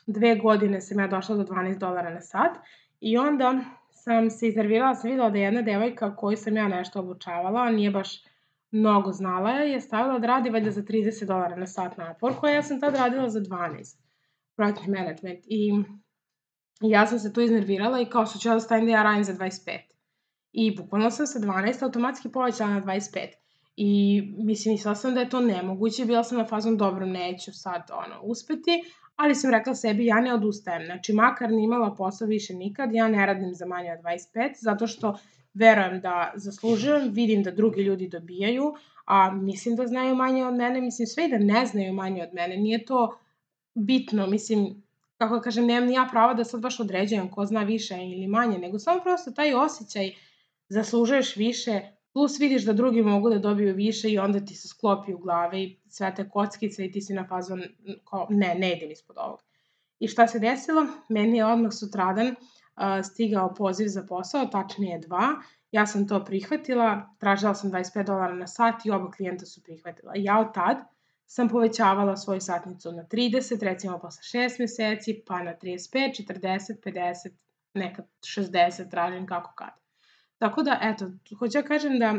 dve 0.07 0.35
godine 0.35 0.81
sam 0.81 0.99
ja 0.99 1.07
došla 1.07 1.35
do 1.35 1.43
12 1.43 1.77
dolara 1.77 2.09
na 2.13 2.21
sat. 2.21 2.57
I 2.99 3.17
onda 3.17 3.59
sam 3.91 4.29
se 4.29 4.47
iznervirala, 4.47 4.95
sam 4.95 5.09
videla 5.09 5.29
da 5.29 5.37
jedna 5.37 5.61
devojka 5.61 6.15
koju 6.15 6.37
sam 6.37 6.57
ja 6.57 6.67
nešto 6.67 6.99
obučavala, 6.99 7.61
a 7.61 7.71
nije 7.71 7.91
baš 7.91 8.23
mnogo 8.71 9.11
znala 9.11 9.51
je, 9.51 9.71
je 9.71 9.81
stavila 9.81 10.19
da 10.19 10.27
radi 10.27 10.49
valjda 10.49 10.71
za 10.71 10.81
30 10.81 11.25
dolara 11.25 11.55
na 11.55 11.67
sat 11.67 11.97
napor, 11.97 12.35
koja 12.39 12.53
ja 12.53 12.63
sam 12.63 12.79
tad 12.79 12.95
radila 12.95 13.29
za 13.29 13.39
12. 13.39 13.97
Projektni 14.55 14.87
management. 14.87 15.39
I 15.47 15.83
ja 16.81 17.07
sam 17.07 17.19
se 17.19 17.33
tu 17.33 17.41
iznervirala 17.41 18.01
i 18.01 18.05
kao 18.05 18.25
što 18.25 18.39
ću 18.39 18.47
ja 18.47 18.53
da 18.53 18.59
stavim 18.59 18.85
da 18.85 18.91
ja 18.91 19.03
radim 19.03 19.23
za 19.23 19.33
25. 19.33 19.98
I 20.51 20.75
bukvalno 20.75 21.11
sam 21.11 21.27
sa 21.27 21.39
12 21.39 21.83
automatski 21.83 22.29
povećala 22.29 22.73
na 22.73 22.81
25. 22.81 23.27
I 23.75 24.21
mislim, 24.37 24.73
mislila 24.73 24.95
sam 24.95 25.13
da 25.13 25.19
je 25.19 25.29
to 25.29 25.39
nemoguće, 25.39 26.05
bila 26.05 26.23
sam 26.23 26.37
na 26.37 26.45
fazom 26.45 26.77
dobro, 26.77 27.05
neću 27.05 27.53
sad 27.53 27.81
ono, 27.91 28.21
uspeti, 28.21 28.83
ali 29.15 29.35
sam 29.35 29.51
rekla 29.51 29.75
sebi 29.75 30.05
ja 30.05 30.21
ne 30.21 30.33
odustajem. 30.33 30.85
Znači, 30.85 31.13
makar 31.13 31.51
ni 31.51 31.63
imala 31.63 31.95
posao 31.95 32.27
više 32.27 32.53
nikad, 32.53 32.93
ja 32.93 33.07
ne 33.07 33.25
radim 33.25 33.53
za 33.53 33.65
manje 33.65 33.91
od 33.91 33.99
25, 33.99 34.49
zato 34.61 34.87
što 34.87 35.17
verujem 35.53 36.01
da 36.01 36.31
zaslužujem, 36.35 37.09
vidim 37.13 37.43
da 37.43 37.51
drugi 37.51 37.81
ljudi 37.81 38.07
dobijaju, 38.07 38.73
a 39.05 39.31
mislim 39.31 39.75
da 39.75 39.87
znaju 39.87 40.15
manje 40.15 40.45
od 40.45 40.55
mene, 40.55 40.81
mislim 40.81 41.07
sve 41.07 41.25
i 41.25 41.29
da 41.29 41.37
ne 41.37 41.65
znaju 41.65 41.93
manje 41.93 42.23
od 42.23 42.33
mene, 42.33 42.57
nije 42.57 42.85
to 42.85 43.19
bitno, 43.73 44.27
mislim, 44.27 44.83
kako 45.17 45.35
da 45.35 45.41
kažem, 45.41 45.65
nemam 45.65 45.87
ni 45.89 45.93
ja 45.93 46.07
prava 46.11 46.33
da 46.33 46.43
sad 46.43 46.61
baš 46.61 46.79
određujem 46.79 47.31
ko 47.31 47.45
zna 47.45 47.63
više 47.63 47.95
ili 47.95 48.27
manje, 48.27 48.57
nego 48.57 48.79
samo 48.79 49.01
prosto 49.01 49.31
taj 49.31 49.53
osjećaj 49.53 50.11
zaslužuješ 50.69 51.35
više, 51.35 51.81
plus 52.13 52.39
vidiš 52.39 52.65
da 52.65 52.73
drugi 52.73 53.01
mogu 53.01 53.29
da 53.29 53.39
dobiju 53.39 53.75
više 53.75 54.09
i 54.09 54.19
onda 54.19 54.39
ti 54.45 54.55
se 54.55 54.67
sklopi 54.67 55.13
u 55.13 55.17
glave 55.17 55.63
i 55.63 55.79
sve 55.87 56.15
te 56.15 56.29
kockice 56.29 56.85
i 56.85 56.91
ti 56.91 57.01
si 57.01 57.13
na 57.13 57.27
fazon 57.27 57.63
kao, 58.09 58.27
ne, 58.29 58.55
ne 58.55 58.77
idem 58.77 58.91
ispod 58.91 59.17
ovog. 59.19 59.43
I 59.99 60.07
šta 60.07 60.27
se 60.27 60.39
desilo? 60.39 60.87
Meni 61.09 61.37
je 61.37 61.45
odmah 61.45 61.73
sutradan 61.73 62.27
uh, 62.27 62.35
stigao 63.03 63.53
poziv 63.53 63.87
za 63.87 64.03
posao, 64.09 64.45
tačnije 64.45 64.99
dva. 64.99 65.27
Ja 65.71 65.85
sam 65.85 66.07
to 66.07 66.25
prihvatila, 66.25 67.15
tražila 67.19 67.53
sam 67.55 67.71
25 67.71 68.05
dolara 68.05 68.35
na 68.35 68.47
sat 68.47 68.85
i 68.85 68.91
oba 68.91 69.11
klijenta 69.11 69.45
su 69.45 69.63
prihvatila. 69.63 70.13
Ja 70.15 70.39
od 70.39 70.53
tad 70.53 70.77
sam 71.25 71.49
povećavala 71.49 72.17
svoju 72.17 72.41
satnicu 72.41 72.91
na 72.91 73.03
30, 73.03 73.63
recimo 73.63 73.99
posle 73.99 74.39
6 74.41 74.59
meseci, 74.59 75.23
pa 75.27 75.43
na 75.43 75.53
35, 75.63 76.27
40, 76.27 76.79
50, 76.85 77.29
nekad 77.73 78.05
60, 78.21 78.89
tražim 78.91 79.27
kako 79.27 79.53
kad. 79.55 79.78
Tako 80.39 80.63
da, 80.63 80.79
eto, 80.81 81.05
hoću 81.39 81.57
ja 81.57 81.63
kažem 81.63 81.99
da 81.99 82.15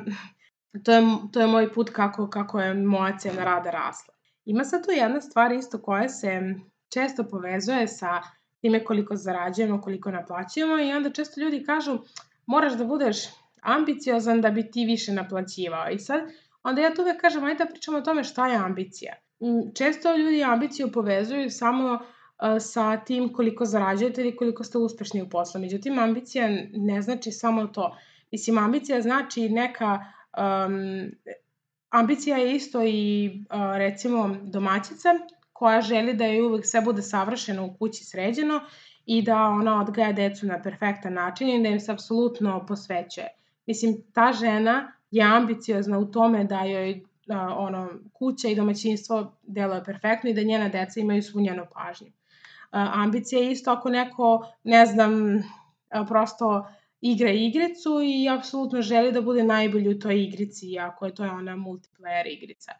to 0.84 0.92
je, 0.92 1.02
to 1.32 1.40
je 1.40 1.46
moj 1.46 1.72
put 1.72 1.90
kako, 1.90 2.30
kako 2.30 2.60
je 2.60 2.74
moja 2.74 3.18
cena 3.18 3.44
rada 3.44 3.70
rasla. 3.70 4.14
Ima 4.44 4.64
sad 4.64 4.84
tu 4.84 4.90
jedna 4.90 5.20
stvar 5.20 5.52
isto 5.52 5.82
koja 5.82 6.08
se 6.08 6.54
često 6.92 7.24
povezuje 7.24 7.88
sa 7.88 8.22
time 8.60 8.84
koliko 8.84 9.16
zarađujemo, 9.16 9.80
koliko 9.80 10.10
naplaćujemo 10.10 10.78
i 10.78 10.92
onda 10.92 11.10
često 11.10 11.40
ljudi 11.40 11.64
kažu 11.64 11.98
moraš 12.46 12.72
da 12.72 12.84
budeš 12.84 13.16
ambiciozan 13.62 14.40
da 14.40 14.50
bi 14.50 14.70
ti 14.70 14.84
više 14.84 15.12
naplaćivao. 15.12 15.90
I 15.90 15.98
sad, 15.98 16.20
onda 16.62 16.82
ja 16.82 16.94
tu 16.94 17.02
uvek 17.02 17.20
kažem, 17.20 17.44
ajde 17.44 17.64
da 17.64 17.70
pričamo 17.70 17.98
o 17.98 18.00
tome 18.00 18.24
šta 18.24 18.48
je 18.48 18.56
ambicija. 18.56 19.14
Često 19.74 20.16
ljudi 20.16 20.44
ambiciju 20.44 20.92
povezuju 20.92 21.50
samo 21.50 21.98
sa 22.60 22.96
tim 22.96 23.32
koliko 23.32 23.64
zarađujete 23.64 24.20
ili 24.20 24.36
koliko 24.36 24.64
ste 24.64 24.78
uspešni 24.78 25.22
u 25.22 25.28
poslu. 25.28 25.60
Međutim, 25.60 25.98
ambicija 25.98 26.48
ne 26.72 27.02
znači 27.02 27.32
samo 27.32 27.66
to. 27.66 27.96
Mislim, 28.32 28.58
ambicija 28.58 29.02
znači 29.02 29.48
neka... 29.48 30.04
Um, 30.38 31.10
ambicija 31.90 32.36
je 32.36 32.56
isto 32.56 32.82
i, 32.84 33.30
uh, 33.50 33.76
recimo, 33.76 34.36
domaćica 34.42 35.08
koja 35.52 35.80
želi 35.80 36.14
da 36.14 36.24
je 36.24 36.42
uvek 36.42 36.66
sve 36.66 36.80
bude 36.80 37.02
savršeno 37.02 37.66
u 37.66 37.74
kući 37.74 38.04
sređeno 38.04 38.60
i 39.06 39.22
da 39.22 39.36
ona 39.36 39.80
odgaja 39.80 40.12
decu 40.12 40.46
na 40.46 40.62
perfektan 40.62 41.14
način 41.14 41.48
i 41.48 41.62
da 41.62 41.68
im 41.68 41.80
se 41.80 41.92
apsolutno 41.92 42.66
posvećuje. 42.66 43.28
Mislim, 43.66 44.02
ta 44.14 44.32
žena 44.32 44.92
je 45.10 45.24
ambiciozna 45.24 45.98
u 45.98 46.04
tome 46.04 46.44
da 46.44 46.60
joj 46.60 46.90
uh, 46.92 47.36
ono, 47.56 47.88
kuća 48.12 48.48
i 48.48 48.54
domaćinstvo 48.54 49.36
deluje 49.42 49.84
perfektno 49.84 50.30
i 50.30 50.34
da 50.34 50.42
njena 50.42 50.68
deca 50.68 51.00
imaju 51.00 51.22
svu 51.22 51.40
njenu 51.40 51.66
pažnju. 51.74 52.06
Uh, 52.06 52.12
ambicija 52.72 53.42
je 53.42 53.52
isto 53.52 53.70
ako 53.70 53.88
neko, 53.88 54.46
ne 54.64 54.86
znam, 54.86 55.12
prosto 56.08 56.66
igra 57.00 57.30
igricu 57.30 57.90
i 58.04 58.28
apsolutno 58.28 58.82
želi 58.82 59.12
da 59.12 59.20
bude 59.20 59.42
najbolji 59.44 59.88
u 59.88 59.98
toj 59.98 60.22
igrici, 60.22 60.78
ako 60.78 61.06
je 61.06 61.14
to 61.14 61.22
ona 61.22 61.56
multiplayer 61.56 62.26
igrica. 62.26 62.72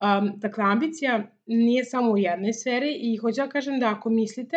Um, 0.00 0.32
dakle, 0.36 0.64
ambicija 0.64 1.22
nije 1.46 1.84
samo 1.84 2.12
u 2.12 2.18
jednoj 2.18 2.52
sferi 2.52 2.96
i 3.00 3.16
hoću 3.16 3.40
da 3.40 3.48
kažem 3.48 3.80
da 3.80 3.88
ako 3.88 4.10
mislite, 4.10 4.56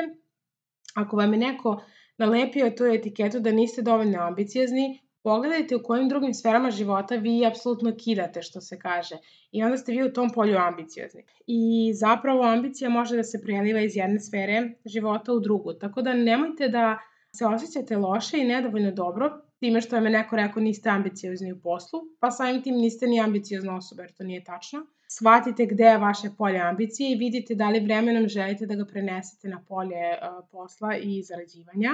ako 0.96 1.18
vam 1.18 1.34
je 1.34 1.40
neko 1.40 1.82
nalepio 2.18 2.70
tu 2.70 2.86
etiketu 2.86 3.40
da 3.40 3.52
niste 3.52 3.82
dovoljno 3.82 4.20
ambiciozni, 4.22 5.00
pogledajte 5.24 5.76
u 5.76 5.84
kojim 5.84 6.10
drugim 6.10 6.34
sferama 6.34 6.72
života 6.72 7.16
vi 7.16 7.46
apsolutno 7.46 7.92
kidate, 7.98 8.42
što 8.42 8.62
se 8.62 8.80
kaže. 8.80 9.18
I 9.52 9.64
onda 9.64 9.78
ste 9.78 9.92
vi 9.92 10.04
u 10.04 10.14
tom 10.14 10.30
polju 10.30 10.58
ambiciozni. 10.58 11.24
I 11.48 11.92
zapravo 11.94 12.44
ambicija 12.44 12.90
može 12.90 13.16
da 13.16 13.24
se 13.24 13.42
preliva 13.42 13.82
iz 13.82 13.96
jedne 13.96 14.20
sfere 14.20 14.72
života 14.86 15.34
u 15.34 15.40
drugu. 15.40 15.74
Tako 15.74 16.02
da 16.02 16.14
nemojte 16.14 16.70
da 16.70 16.98
se 17.38 17.46
osjećate 17.46 17.98
loše 17.98 18.38
i 18.38 18.48
nedovoljno 18.48 18.92
dobro 18.92 19.42
time 19.60 19.82
što 19.82 19.96
vam 19.96 20.06
je 20.06 20.12
neko 20.12 20.36
rekao 20.36 20.62
niste 20.62 20.90
ambiciozni 20.90 21.52
u 21.52 21.60
poslu, 21.62 22.00
pa 22.20 22.32
samim 22.32 22.62
tim 22.64 22.76
niste 22.76 23.08
ni 23.08 23.22
ambiciozna 23.22 23.76
osoba, 23.76 24.04
jer 24.04 24.12
to 24.14 24.24
nije 24.24 24.44
tačno. 24.44 24.86
Shvatite 25.10 25.66
gde 25.66 25.84
je 25.84 25.98
vaše 25.98 26.30
polje 26.38 26.60
ambicije 26.60 27.12
i 27.12 27.16
vidite 27.16 27.56
da 27.56 27.70
li 27.70 27.80
vremenom 27.80 28.28
želite 28.28 28.66
da 28.66 28.76
ga 28.76 28.86
prenesete 28.86 29.48
na 29.48 29.64
polje 29.68 30.06
uh, 30.12 30.48
posla 30.52 30.98
i 30.98 31.24
zarađivanja. 31.24 31.90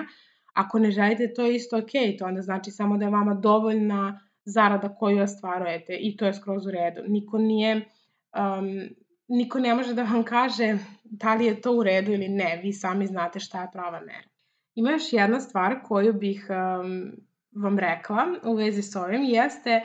Ako 0.53 0.79
ne 0.79 0.91
želite, 0.91 1.33
to 1.33 1.45
je 1.45 1.55
isto 1.55 1.77
ok, 1.77 1.91
to 2.19 2.25
onda 2.25 2.41
znači 2.41 2.71
samo 2.71 2.97
da 2.97 3.05
je 3.05 3.11
vama 3.11 3.33
dovoljna 3.33 4.19
zarada 4.45 4.95
koju 4.95 5.21
ostvarujete 5.21 5.97
i 5.99 6.17
to 6.17 6.25
je 6.25 6.33
skroz 6.33 6.65
u 6.65 6.71
redu. 6.71 7.01
Niko 7.07 7.37
nije, 7.37 7.75
um, 7.75 8.89
niko 9.27 9.59
ne 9.59 9.75
može 9.75 9.93
da 9.93 10.03
vam 10.03 10.23
kaže 10.23 10.77
da 11.03 11.35
li 11.35 11.45
je 11.45 11.61
to 11.61 11.71
u 11.71 11.83
redu 11.83 12.11
ili 12.11 12.29
ne, 12.29 12.59
vi 12.63 12.73
sami 12.73 13.07
znate 13.07 13.39
šta 13.39 13.61
je 13.61 13.69
prava 13.73 13.99
mera. 13.99 14.32
Ima 14.75 14.91
još 14.91 15.13
jedna 15.13 15.39
stvar 15.39 15.75
koju 15.83 16.13
bih 16.13 16.47
um, 16.49 17.11
vam 17.63 17.79
rekla 17.79 18.25
u 18.45 18.55
vezi 18.55 18.81
s 18.81 18.95
ovim, 18.95 19.23
jeste 19.23 19.81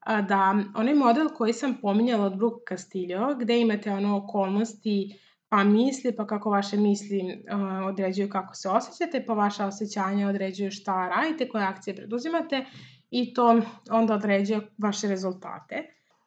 a, 0.00 0.22
da 0.22 0.54
onaj 0.74 0.94
model 0.94 1.28
koji 1.28 1.52
sam 1.52 1.78
pominjala 1.82 2.26
od 2.26 2.36
Brooke 2.36 2.62
Castillo, 2.68 3.34
gde 3.34 3.60
imate 3.60 3.92
ono 3.92 4.16
okolnosti 4.16 5.18
pa 5.48 5.64
misli, 5.64 6.16
pa 6.16 6.26
kako 6.26 6.50
vaše 6.50 6.76
misli 6.76 7.18
uh, 7.18 7.86
određuju 7.86 8.28
kako 8.28 8.54
se 8.54 8.68
osjećate, 8.68 9.24
pa 9.26 9.34
vaša 9.34 9.66
osjećanja 9.66 10.28
određuju 10.28 10.70
šta 10.70 11.08
radite, 11.08 11.48
koje 11.48 11.64
akcije 11.64 11.96
preduzimate 11.96 12.64
i 13.10 13.34
to 13.34 13.60
onda 13.90 14.14
određuje 14.14 14.60
vaše 14.78 15.08
rezultate. 15.08 15.82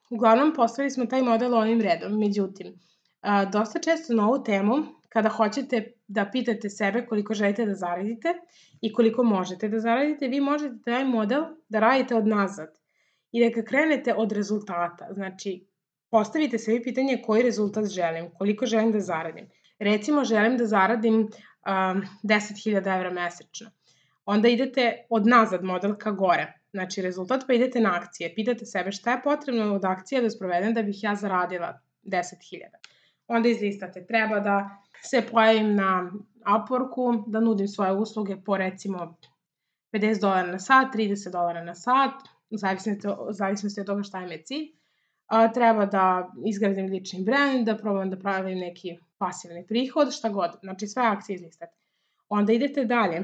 Uglavnom, 0.10 0.54
postavili 0.56 0.92
smo 0.92 1.06
taj 1.06 1.22
model 1.22 1.54
ovim 1.54 1.82
redom, 1.82 2.20
međutim, 2.20 2.68
uh, 2.68 3.52
dosta 3.52 3.80
često 3.80 4.14
na 4.14 4.28
ovu 4.28 4.44
temu 4.44 4.76
kada 5.16 5.30
hoćete 5.30 5.92
da 6.08 6.30
pitate 6.32 6.70
sebe 6.70 7.06
koliko 7.06 7.34
želite 7.34 7.66
da 7.66 7.74
zaradite 7.74 8.34
i 8.82 8.94
koliko 8.94 9.24
možete 9.24 9.70
da 9.70 9.80
zaradite, 9.80 10.28
vi 10.28 10.42
možete 10.42 10.76
taj 10.86 11.06
model 11.06 11.44
da 11.70 11.80
radite 11.80 12.16
od 12.16 12.28
nazad 12.28 12.70
i 13.32 13.44
da 13.44 13.64
krenete 13.64 14.14
od 14.14 14.32
rezultata. 14.32 15.08
Znači, 15.14 15.68
postavite 16.12 16.58
sebi 16.58 16.84
pitanje 16.84 17.22
koji 17.26 17.44
rezultat 17.44 17.86
želim, 17.86 18.30
koliko 18.38 18.66
želim 18.66 18.92
da 18.92 19.00
zaradim. 19.00 19.48
Recimo, 19.80 20.26
želim 20.26 20.58
da 20.58 20.66
zaradim 20.66 21.16
um, 21.16 21.30
10.000 22.24 22.98
evra 22.98 23.12
mesečno. 23.12 23.72
Onda 24.26 24.48
idete 24.48 25.06
od 25.10 25.28
nazad 25.28 25.64
model 25.64 25.96
ka 25.98 26.12
gore. 26.12 26.54
znači 26.72 27.02
rezultat, 27.02 27.44
pa 27.48 27.54
idete 27.54 27.80
na 27.80 27.96
akcije. 28.02 28.36
Pitate 28.36 28.66
sebe 28.66 28.92
šta 28.92 29.12
je 29.12 29.22
potrebno 29.24 29.76
od 29.76 29.86
akcije 29.86 30.22
da 30.22 30.30
sprovedem 30.30 30.74
da 30.74 30.84
bih 30.84 31.04
ja 31.04 31.16
zaradila 31.16 31.80
10.000. 32.04 32.60
Onda 33.28 33.50
izlistate, 33.50 34.06
treba 34.06 34.40
da 34.40 34.85
se 35.06 35.22
pojavim 35.32 35.76
na 35.76 36.12
Upworku, 36.46 37.24
da 37.28 37.40
nudim 37.40 37.68
svoje 37.68 37.92
usluge 37.92 38.38
po 38.46 38.58
recimo 38.58 39.18
50 39.94 40.22
dolara 40.22 40.52
na 40.52 40.60
sat, 40.60 40.96
30 40.96 41.32
dolara 41.32 41.64
na 41.64 41.76
sat, 41.76 42.12
u 42.50 42.58
zavisnosti, 42.58 43.08
u 43.08 43.34
zavisnosti 43.34 43.82
od 43.82 43.88
toga 43.88 44.04
šta 44.04 44.20
je 44.20 44.28
me 44.28 44.42
cilj. 44.44 44.68
A, 45.28 45.52
treba 45.52 45.86
da 45.86 46.32
izgradim 46.46 46.86
lični 46.86 47.24
brand, 47.24 47.66
da 47.66 47.78
probam 47.78 48.10
da 48.10 48.20
pravim 48.20 48.60
neki 48.60 48.98
pasivni 49.18 49.68
prihod, 49.68 50.14
šta 50.14 50.30
god. 50.30 50.52
Znači 50.62 50.88
sve 50.88 51.04
akcije 51.04 51.36
izlistate. 51.36 51.78
Onda 52.30 52.54
idete 52.54 52.86
dalje, 52.86 53.24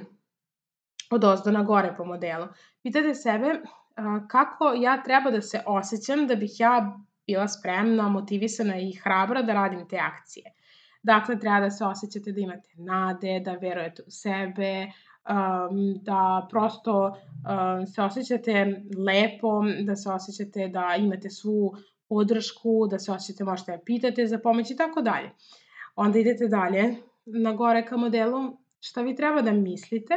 od 1.11 1.23
ozdo 1.23 1.51
na 1.51 1.63
gore 1.63 1.93
po 1.97 2.05
modelu. 2.05 2.47
Pitate 2.83 3.15
sebe 3.15 3.61
a, 3.95 4.27
kako 4.27 4.73
ja 4.77 5.03
treba 5.03 5.31
da 5.31 5.41
se 5.41 5.63
osjećam 5.65 6.27
da 6.27 6.35
bih 6.35 6.59
ja 6.59 6.99
bila 7.27 7.47
spremna, 7.47 8.09
motivisana 8.09 8.77
i 8.77 8.93
hrabra 8.93 9.41
da 9.41 9.53
radim 9.53 9.87
te 9.87 9.97
akcije. 9.97 10.53
Dakle, 11.03 11.39
treba 11.39 11.59
da 11.59 11.69
se 11.69 11.85
osjećate 11.85 12.31
da 12.31 12.41
imate 12.41 12.69
nade, 12.77 13.39
da 13.39 13.53
verujete 13.53 14.03
u 14.07 14.11
sebe, 14.11 14.87
um, 15.29 15.99
da 16.01 16.47
prosto 16.49 17.07
um, 17.07 17.87
se 17.87 18.01
osjećate 18.01 18.83
lepo, 18.97 19.61
da 19.83 19.95
se 19.95 20.09
osjećate 20.09 20.67
da 20.67 20.95
imate 20.99 21.29
svu 21.29 21.73
podršku, 22.09 22.87
da 22.89 22.99
se 22.99 23.11
osjećate 23.11 23.43
možete 23.43 23.71
da 23.71 23.83
pitate 23.85 24.27
za 24.27 24.39
pomoć 24.39 24.71
i 24.71 24.75
tako 24.75 25.01
dalje. 25.01 25.29
Onda 25.95 26.19
idete 26.19 26.47
dalje 26.47 26.95
na 27.25 27.53
gore 27.53 27.85
ka 27.85 27.97
modelu 27.97 28.57
šta 28.79 29.01
vi 29.01 29.15
treba 29.15 29.41
da 29.41 29.51
mislite 29.51 30.13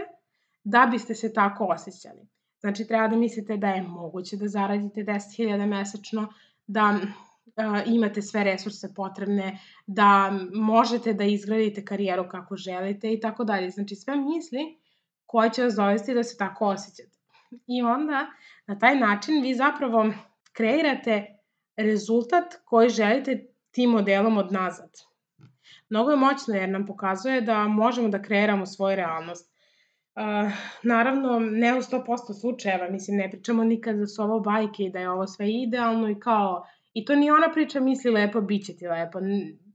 da 0.64 0.88
biste 0.90 1.14
se 1.14 1.32
tako 1.32 1.64
osjećali. 1.64 2.28
Znači, 2.60 2.86
treba 2.86 3.08
da 3.08 3.16
mislite 3.16 3.56
da 3.56 3.68
je 3.68 3.82
moguće 3.82 4.36
da 4.36 4.48
zaradite 4.48 5.00
10.000 5.00 5.66
mesečno, 5.66 6.28
da 6.66 6.98
imate 7.86 8.22
sve 8.22 8.44
resurse 8.44 8.94
potrebne, 8.94 9.58
da 9.86 10.32
možete 10.54 11.12
da 11.12 11.24
izgradite 11.24 11.84
karijeru 11.84 12.28
kako 12.28 12.56
želite 12.56 13.12
i 13.12 13.20
tako 13.20 13.44
dalje. 13.44 13.70
Znači 13.70 13.94
sve 13.94 14.16
misli 14.16 14.78
koje 15.26 15.50
će 15.50 15.62
vas 15.62 15.74
dovesti 15.74 16.14
da 16.14 16.22
se 16.22 16.36
tako 16.36 16.66
osjećate. 16.66 17.18
I 17.66 17.82
onda 17.82 18.26
na 18.66 18.78
taj 18.78 18.96
način 18.96 19.42
vi 19.42 19.54
zapravo 19.54 20.10
kreirate 20.52 21.26
rezultat 21.76 22.54
koji 22.64 22.88
želite 22.88 23.46
tim 23.70 23.90
modelom 23.90 24.38
od 24.38 24.52
nazad. 24.52 24.90
Mnogo 25.88 26.10
je 26.10 26.16
moćno 26.16 26.54
jer 26.54 26.68
nam 26.68 26.86
pokazuje 26.86 27.40
da 27.40 27.68
možemo 27.68 28.08
da 28.08 28.22
kreiramo 28.22 28.66
svoju 28.66 28.96
realnost. 28.96 29.54
Naravno, 30.82 31.38
ne 31.38 31.74
u 31.74 31.82
100% 31.82 32.40
slučajeva, 32.40 32.90
mislim, 32.90 33.16
ne 33.16 33.30
pričamo 33.30 33.64
nikad 33.64 33.96
da 33.96 34.06
su 34.06 34.22
ovo 34.22 34.40
bajke 34.40 34.82
i 34.82 34.90
da 34.90 34.98
je 34.98 35.10
ovo 35.10 35.26
sve 35.26 35.52
idealno 35.52 36.10
i 36.10 36.20
kao 36.20 36.66
I 36.94 37.04
to 37.04 37.16
nije 37.16 37.32
ona 37.32 37.52
priča 37.54 37.80
misli 37.80 38.10
lepo, 38.10 38.40
bit 38.40 38.66
će 38.66 38.76
ti 38.76 38.86
lepo. 38.86 39.18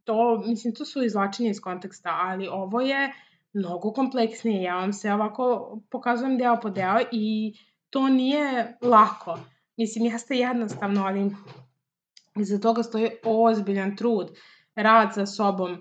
To, 0.03 0.43
mislim, 0.45 0.73
to 0.75 0.85
su 0.85 1.03
izlačenje 1.03 1.49
iz 1.49 1.61
konteksta, 1.61 2.09
ali 2.21 2.47
ovo 2.47 2.81
je 2.81 3.13
mnogo 3.53 3.93
kompleksnije. 3.93 4.63
Ja 4.63 4.75
vam 4.75 4.93
se 4.93 5.13
ovako 5.13 5.77
pokazujem 5.91 6.37
deo 6.37 6.59
po 6.61 6.69
deo 6.69 6.99
i 7.11 7.53
to 7.89 8.09
nije 8.09 8.77
lako. 8.81 9.39
Mislim, 9.77 10.05
jeste 10.05 10.35
jednostavno, 10.35 11.05
ali 11.05 11.31
iza 12.39 12.59
toga 12.59 12.83
stoji 12.83 13.09
ozbiljan 13.23 13.95
trud, 13.95 14.31
rad 14.75 15.13
sa 15.13 15.25
sobom, 15.25 15.77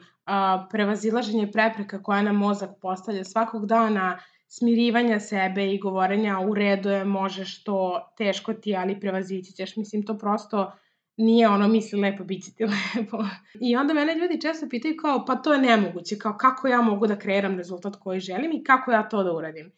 prevazilaženje 0.71 1.53
prepreka 1.53 2.03
koja 2.03 2.23
nam 2.23 2.37
mozak 2.37 2.71
postavlja 2.81 3.25
svakog 3.25 3.67
dana, 3.67 4.19
smirivanja 4.49 5.21
sebe 5.21 5.73
i 5.73 5.79
govorenja 5.79 6.39
u 6.41 6.55
redu 6.55 6.89
je, 6.89 7.05
možeš 7.05 7.65
to, 7.65 8.13
teško 8.17 8.55
ti, 8.55 8.77
ali 8.77 9.01
prevazići 9.01 9.53
ćeš. 9.53 9.77
Mislim, 9.77 10.03
to 10.03 10.19
prosto 10.19 10.73
nije 11.19 11.49
ono 11.49 11.69
misli 11.69 12.01
lepo, 12.01 12.25
bit 12.25 12.45
će 12.45 12.55
ti 12.55 12.65
lepo. 12.97 13.19
I 13.61 13.77
onda 13.77 13.95
mene 13.95 14.15
ljudi 14.15 14.41
često 14.41 14.69
pitaju 14.69 14.97
kao, 15.03 15.25
pa 15.27 15.37
to 15.37 15.53
je 15.53 15.61
nemoguće, 15.61 16.19
kao 16.19 16.37
kako 16.37 16.69
ja 16.69 16.83
mogu 16.83 17.07
da 17.07 17.19
kreiram 17.19 17.57
rezultat 17.57 17.97
koji 17.97 18.21
želim 18.21 18.53
i 18.53 18.65
kako 18.65 18.93
ja 18.93 19.09
to 19.09 19.23
da 19.23 19.33
uradim. 19.33 19.73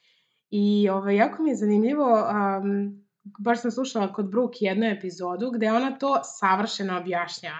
I 0.50 0.88
ovaj, 0.88 1.16
jako 1.16 1.42
mi 1.42 1.50
je 1.50 1.56
zanimljivo, 1.56 2.04
um, 2.12 3.04
baš 3.38 3.62
sam 3.62 3.70
slušala 3.70 4.12
kod 4.12 4.30
Brooke 4.30 4.58
jednu 4.60 4.86
epizodu 4.86 5.50
gde 5.50 5.72
ona 5.72 5.98
to 5.98 6.20
savršeno 6.22 6.98
objašnja 6.98 7.52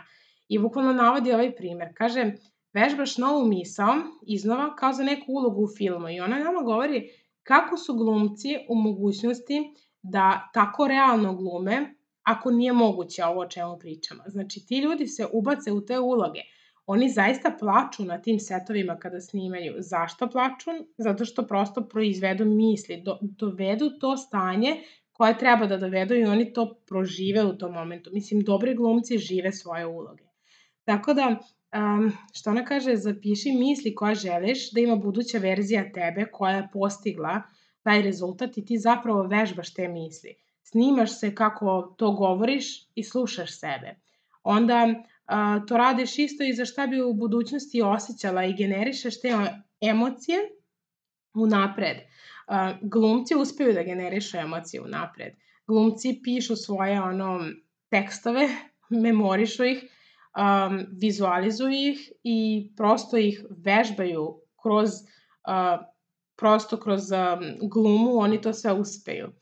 i 0.49 0.59
bukvalno 0.59 0.93
navodi 0.93 1.33
ovaj 1.33 1.57
primer. 1.57 1.89
Kaže, 1.95 2.33
vežbaš 2.73 3.19
novu 3.19 3.47
misao 3.47 3.95
iznova 4.27 4.77
kao 4.77 4.93
za 4.93 5.03
neku 5.03 5.25
ulogu 5.33 5.63
u 5.63 5.69
filmu 5.77 6.09
i 6.09 6.21
ona 6.21 6.39
nama 6.39 6.63
govori 6.63 7.09
kako 7.43 7.77
su 7.77 7.95
glumci 7.95 8.49
u 8.69 8.75
mogućnosti 8.75 9.75
da 10.03 10.51
tako 10.55 10.89
realno 10.89 11.35
glume 11.35 11.95
ako 12.33 12.51
nije 12.51 12.73
moguće 12.73 13.25
ovo 13.25 13.41
o 13.41 13.49
čemu 13.49 13.79
pričamo. 13.79 14.23
Znači, 14.27 14.67
ti 14.67 14.79
ljudi 14.79 15.07
se 15.07 15.27
ubace 15.33 15.73
u 15.73 15.85
te 15.87 15.99
uloge. 15.99 16.41
Oni 16.87 17.09
zaista 17.09 17.57
plaču 17.61 18.05
na 18.05 18.19
tim 18.23 18.39
setovima 18.39 18.97
kada 18.99 19.21
snimaju. 19.21 19.75
Zašto 19.79 20.29
plaču? 20.31 20.71
Zato 20.99 21.25
što 21.25 21.47
prosto 21.47 21.89
proizvedu 21.89 22.45
misli, 22.45 23.03
do, 23.03 23.19
dovedu 23.21 23.91
to 24.01 24.17
stanje 24.17 24.77
koje 25.13 25.39
treba 25.39 25.67
da 25.67 25.77
dovedu 25.77 26.15
i 26.15 26.25
oni 26.25 26.53
to 26.53 26.65
prožive 26.87 27.45
u 27.45 27.59
tom 27.59 27.73
momentu. 27.73 28.11
Mislim, 28.13 28.41
dobri 28.41 28.75
glumci 28.75 29.19
žive 29.19 29.53
svoje 29.53 29.87
uloge. 29.87 30.25
Tako 30.85 31.15
da, 31.15 31.29
um, 31.31 32.13
što 32.33 32.51
ona 32.51 32.65
kaže, 32.65 32.97
zapiši 32.97 33.53
misli 33.53 33.95
koje 33.95 34.15
želiš 34.15 34.73
da 34.73 34.81
ima 34.81 34.97
buduća 34.97 35.39
verzija 35.39 35.93
tebe 35.93 36.25
koja 36.33 36.57
je 36.57 36.69
postigla 36.73 37.43
taj 37.83 38.03
rezultat 38.03 38.59
i 38.59 38.65
ti 38.65 38.79
zapravo 38.79 39.23
vežbaš 39.23 39.75
te 39.75 39.89
misli 39.89 40.35
snimaš 40.63 41.19
se 41.21 41.35
kako 41.35 41.95
to 41.99 42.13
govoriš 42.13 42.89
i 42.95 43.05
slušaš 43.05 43.59
sebe. 43.59 43.95
Onda 44.43 44.95
a, 45.27 45.61
to 45.69 45.77
radiš 45.77 46.19
isto 46.19 46.45
i 46.45 46.55
za 46.55 46.65
šta 46.65 46.87
bi 46.87 47.03
u 47.03 47.15
budućnosti 47.15 47.83
osjećala 47.83 48.45
i 48.45 48.55
generišeš 48.55 49.21
te 49.21 49.29
emocije 49.81 50.39
unapred. 51.35 51.97
A, 52.47 52.75
glumci 52.83 53.35
uspeju 53.35 53.73
da 53.73 53.83
generišu 53.83 54.37
emocije 54.37 54.83
unapred. 54.83 55.33
Glumci 55.67 56.21
pišu 56.25 56.57
svoje 56.57 57.01
ono 57.03 57.41
tekstove, 57.91 58.49
memorišu 59.05 59.65
ih, 59.65 59.85
um, 60.37 60.87
vizualizuju 60.91 61.91
ih 61.91 62.13
i 62.25 62.71
prosto 62.77 63.17
ih 63.17 63.45
vežbaju 63.51 64.41
kroz 64.63 64.91
uh, 64.91 65.87
prosto 66.37 66.81
kroz 66.81 67.11
um, 67.13 67.69
glumu, 67.69 68.19
oni 68.19 68.41
to 68.41 68.53
sve 68.53 68.73
uspeju. 68.73 69.33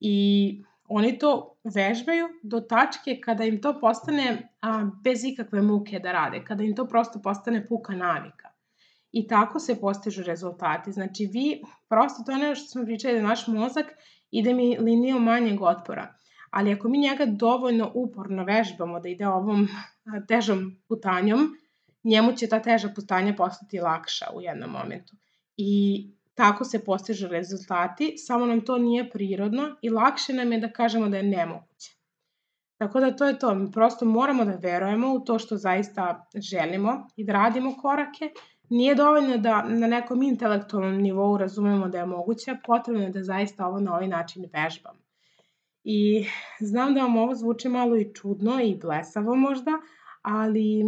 I 0.00 0.62
oni 0.88 1.18
to 1.18 1.56
vežbaju 1.64 2.28
do 2.42 2.60
tačke 2.60 3.20
kada 3.20 3.44
im 3.44 3.60
to 3.62 3.74
postane 3.80 4.48
a, 4.60 4.90
bez 5.04 5.24
ikakve 5.24 5.62
muke 5.62 5.98
da 5.98 6.12
rade, 6.12 6.44
kada 6.44 6.64
im 6.64 6.74
to 6.76 6.86
prosto 6.88 7.22
postane 7.22 7.66
puka 7.68 7.96
navika. 7.96 8.50
I 9.12 9.26
tako 9.28 9.58
se 9.58 9.80
postižu 9.80 10.22
rezultati. 10.22 10.92
Znači 10.92 11.28
vi, 11.32 11.62
prosto 11.88 12.22
to 12.26 12.32
je 12.32 12.38
nešto 12.38 12.64
što 12.64 12.70
smo 12.70 12.84
pričali 12.84 13.14
da 13.14 13.28
naš 13.28 13.46
mozak 13.46 13.86
ide 14.30 14.54
mi 14.54 14.78
linijom 14.78 15.24
manjeg 15.24 15.62
otpora. 15.62 16.14
Ali 16.50 16.72
ako 16.72 16.88
mi 16.88 16.98
njega 16.98 17.26
dovoljno 17.26 17.90
uporno 17.94 18.44
vežbamo 18.44 19.00
da 19.00 19.08
ide 19.08 19.28
ovom 19.28 19.68
težom 20.28 20.76
putanjom, 20.88 21.56
njemu 22.04 22.32
će 22.32 22.48
ta 22.48 22.62
teža 22.62 22.88
putanja 22.94 23.34
postati 23.34 23.80
lakša 23.80 24.26
u 24.34 24.40
jednom 24.40 24.70
momentu. 24.70 25.16
I 25.56 26.06
Tako 26.40 26.64
se 26.64 26.84
postižu 26.84 27.28
rezultati, 27.28 28.14
samo 28.18 28.46
nam 28.46 28.60
to 28.60 28.78
nije 28.78 29.10
prirodno 29.10 29.76
i 29.82 29.90
lakše 29.90 30.32
nam 30.32 30.52
je 30.52 30.58
da 30.60 30.70
kažemo 30.72 31.08
da 31.08 31.16
je 31.16 31.22
nemoguće. 31.22 31.96
Tako 32.78 33.00
da 33.00 33.16
to 33.16 33.26
je 33.26 33.38
to, 33.38 33.54
mi 33.54 33.72
prosto 33.72 34.04
moramo 34.04 34.44
da 34.44 34.54
verujemo 34.62 35.12
u 35.14 35.20
to 35.20 35.38
što 35.38 35.56
zaista 35.56 36.26
želimo 36.34 37.08
i 37.16 37.24
da 37.24 37.32
radimo 37.32 37.74
korake. 37.76 38.30
Nije 38.70 38.94
dovoljno 38.94 39.36
da 39.36 39.62
na 39.62 39.86
nekom 39.86 40.22
intelektualnom 40.22 41.02
nivou 41.02 41.36
razumemo 41.36 41.88
da 41.88 41.98
je 41.98 42.06
moguće, 42.06 42.56
potrebno 42.66 43.02
je 43.02 43.10
da 43.10 43.22
zaista 43.22 43.66
ovo 43.66 43.80
na 43.80 43.94
ovaj 43.94 44.08
način 44.08 44.44
vežbamo. 44.52 45.00
I 45.84 46.24
znam 46.60 46.94
da 46.94 47.00
vam 47.02 47.16
ovo 47.16 47.34
zvuči 47.34 47.68
malo 47.68 47.96
i 47.96 48.14
čudno 48.14 48.60
i 48.62 48.76
blesavo 48.76 49.34
možda, 49.34 49.70
ali 50.22 50.82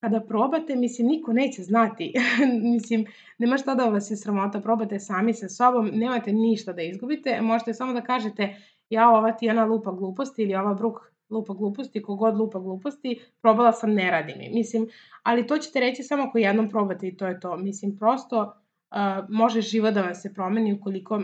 kada 0.00 0.20
probate, 0.20 0.76
mislim, 0.76 1.08
niko 1.08 1.32
neće 1.32 1.62
znati. 1.62 2.12
mislim, 2.74 3.06
nema 3.38 3.56
šta 3.58 3.74
da 3.74 3.84
vas 3.84 4.10
je 4.10 4.16
sramota, 4.16 4.60
probate 4.60 5.00
sami 5.00 5.34
sa 5.34 5.48
sobom, 5.48 5.90
nemate 5.92 6.32
ništa 6.32 6.72
da 6.72 6.82
izgubite, 6.82 7.40
možete 7.40 7.74
samo 7.74 7.92
da 7.92 8.00
kažete 8.00 8.56
ja 8.90 9.08
ova 9.10 9.32
Tijana 9.32 9.64
lupa 9.64 9.92
gluposti 9.92 10.42
ili 10.42 10.54
ova 10.54 10.74
Bruk 10.74 10.96
lupa 11.30 11.54
gluposti, 11.54 12.02
kogod 12.02 12.36
lupa 12.36 12.58
gluposti, 12.58 13.20
probala 13.42 13.72
sam, 13.72 13.94
ne 13.94 14.10
radi 14.10 14.34
mi. 14.38 14.50
Mislim, 14.54 14.88
ali 15.22 15.46
to 15.46 15.58
ćete 15.58 15.80
reći 15.80 16.02
samo 16.02 16.22
ako 16.22 16.38
jednom 16.38 16.70
probate 16.70 17.08
i 17.08 17.16
to 17.16 17.26
je 17.26 17.40
to. 17.40 17.56
Mislim, 17.56 17.96
prosto 17.96 18.40
uh, 18.40 18.96
može 19.28 19.60
život 19.60 19.94
da 19.94 20.02
vam 20.02 20.14
se 20.14 20.34
promeni 20.34 20.72
ukoliko 20.72 21.22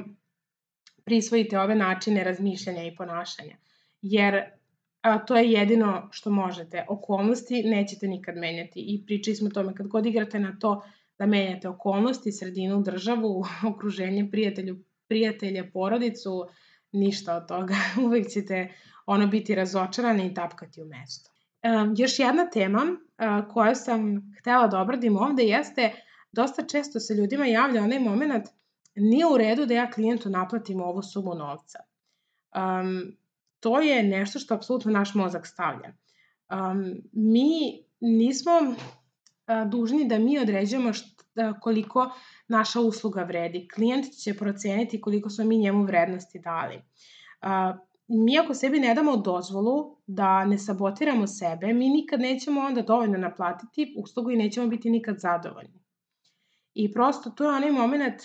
prisvojite 1.05 1.59
ove 1.59 1.75
načine 1.75 2.25
razmišljanja 2.25 2.85
i 2.85 2.97
ponašanja. 2.97 3.57
Jer 4.03 4.45
a, 5.05 5.19
to 5.19 5.37
je 5.37 5.51
jedino 5.51 6.09
što 6.13 6.31
možete. 6.31 6.85
Okolnosti 6.89 7.63
nećete 7.63 8.09
nikad 8.09 8.37
menjati 8.37 8.81
i 8.81 9.05
pričali 9.07 9.37
smo 9.37 9.47
o 9.47 9.51
tome 9.51 9.75
kad 9.75 9.87
god 9.87 10.07
igrate 10.07 10.39
na 10.39 10.59
to 10.59 10.83
da 11.19 11.27
menjate 11.27 11.69
okolnosti, 11.69 12.33
sredinu, 12.33 12.83
državu, 12.83 13.45
okruženje, 13.75 14.29
prijatelju, 14.31 14.79
prijatelje, 15.09 15.71
porodicu, 15.73 16.47
ništa 16.93 17.37
od 17.37 17.49
toga. 17.49 17.75
Uvek 18.07 18.29
ćete 18.29 18.73
ono 19.07 19.27
biti 19.27 19.55
razočarani 19.55 20.27
i 20.27 20.35
tapkati 20.35 20.83
u 20.83 20.87
mesto. 20.87 21.31
Um, 21.63 21.95
još 21.99 22.19
jedna 22.19 22.51
tema 22.51 22.83
uh, 22.83 23.53
koju 23.53 23.75
sam 23.75 24.33
htela 24.41 24.67
da 24.67 24.81
obradim 24.81 25.17
ovde 25.17 25.43
jeste 25.43 25.93
dosta 26.33 26.67
često 26.67 27.01
se 27.01 27.15
ljudima 27.15 27.47
javlja 27.47 27.83
onaj 27.83 27.99
moment 27.99 28.49
nije 28.97 29.27
u 29.27 29.37
redu 29.37 29.67
da 29.67 29.75
ja 29.75 29.91
klijentu 29.91 30.31
naplatim 30.31 30.81
ovu 30.81 31.03
sumu 31.03 31.35
novca. 31.35 31.79
Um, 32.55 33.17
to 33.65 33.81
je 33.81 34.03
nešto 34.03 34.39
što 34.39 34.55
apsolutno 34.55 34.93
naš 34.93 35.15
mozak 35.15 35.47
stavlja. 35.47 35.93
Um, 36.51 36.85
mi 37.13 37.85
nismo 38.01 38.53
uh, 38.61 39.71
dužni 39.71 40.09
da 40.09 40.19
mi 40.19 40.39
određujemo 40.39 40.93
šta, 40.93 41.61
koliko 41.61 42.11
naša 42.49 42.81
usluga 42.81 43.23
vredi. 43.23 43.69
Klijent 43.75 44.07
će 44.25 44.35
proceniti 44.37 45.01
koliko 45.01 45.31
smo 45.31 45.45
mi 45.45 45.59
njemu 45.59 45.85
vrednosti 45.85 46.41
dali. 46.41 46.77
Uh, 46.77 47.81
mi 48.09 48.39
ako 48.39 48.55
sebi 48.55 48.81
ne 48.81 48.95
damo 48.95 49.17
dozvolu 49.17 49.97
da 50.07 50.45
ne 50.45 50.59
sabotiramo 50.59 51.27
sebe, 51.27 51.73
mi 51.73 51.89
nikad 51.89 52.21
nećemo 52.21 52.61
onda 52.61 52.83
dovoljno 52.83 53.19
naplatiti 53.19 53.95
uslugu 53.99 54.31
i 54.31 54.37
nećemo 54.37 54.67
biti 54.67 54.91
nikad 54.91 55.19
zadovoljni. 55.19 55.85
I 56.75 56.93
prosto 56.93 57.31
to 57.31 57.45
je 57.45 57.57
onaj 57.57 57.71
moment 57.71 58.23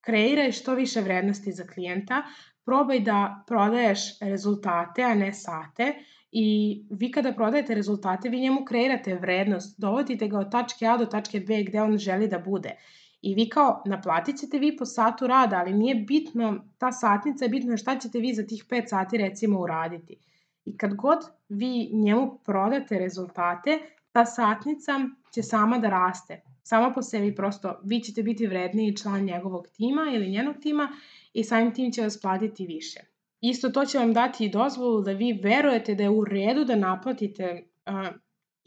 kreiraj 0.00 0.52
što 0.52 0.74
više 0.74 1.00
vrednosti 1.00 1.52
za 1.52 1.66
klijenta, 1.66 2.22
probaj 2.64 3.00
da 3.00 3.44
prodaješ 3.46 4.20
rezultate, 4.20 5.02
a 5.02 5.14
ne 5.14 5.32
sate 5.32 5.94
i 6.32 6.46
vi 6.90 7.10
kada 7.12 7.32
prodajete 7.32 7.74
rezultate, 7.74 8.28
vi 8.28 8.40
njemu 8.40 8.64
kreirate 8.64 9.14
vrednost, 9.14 9.80
dovodite 9.80 10.28
ga 10.28 10.38
od 10.38 10.50
tačke 10.50 10.86
A 10.86 10.96
do 10.96 11.06
tačke 11.06 11.40
B 11.40 11.62
gde 11.62 11.82
on 11.82 11.98
želi 11.98 12.28
da 12.28 12.38
bude. 12.38 12.76
I 13.22 13.34
vi 13.34 13.48
kao 13.48 13.82
naplatit 13.86 14.38
ćete 14.38 14.58
vi 14.58 14.76
po 14.76 14.84
satu 14.84 15.26
rada, 15.26 15.56
ali 15.56 15.72
nije 15.72 15.94
bitno, 15.94 16.64
ta 16.78 16.92
satnica 16.92 17.44
je 17.44 17.48
bitno 17.48 17.76
šta 17.76 17.98
ćete 17.98 18.18
vi 18.18 18.34
za 18.34 18.46
tih 18.46 18.64
5 18.70 18.86
sati 18.86 19.18
recimo 19.18 19.60
uraditi. 19.60 20.16
I 20.64 20.76
kad 20.76 20.94
god 20.94 21.18
vi 21.48 21.90
njemu 21.92 22.38
prodate 22.44 22.98
rezultate, 22.98 23.78
ta 24.12 24.24
satnica 24.24 24.92
će 25.34 25.42
sama 25.42 25.78
da 25.78 25.88
raste. 25.88 26.42
Sama 26.62 26.92
po 26.92 27.02
sebi 27.02 27.34
prosto 27.34 27.80
vi 27.84 28.00
ćete 28.00 28.22
biti 28.22 28.46
vredniji 28.46 28.96
član 28.96 29.24
njegovog 29.24 29.68
tima 29.68 30.02
ili 30.14 30.30
njenog 30.30 30.56
tima 30.62 30.88
i 31.34 31.44
samim 31.44 31.74
tim 31.74 31.92
će 31.92 32.02
vas 32.02 32.20
platiti 32.20 32.66
više. 32.66 33.00
Isto 33.40 33.70
to 33.70 33.84
će 33.84 33.98
vam 33.98 34.12
dati 34.12 34.44
i 34.44 34.50
dozvolu 34.50 35.02
da 35.02 35.12
vi 35.12 35.40
verujete 35.42 35.94
da 35.94 36.02
je 36.02 36.10
u 36.10 36.24
redu 36.24 36.64
da 36.64 36.76
naplatite 36.76 37.64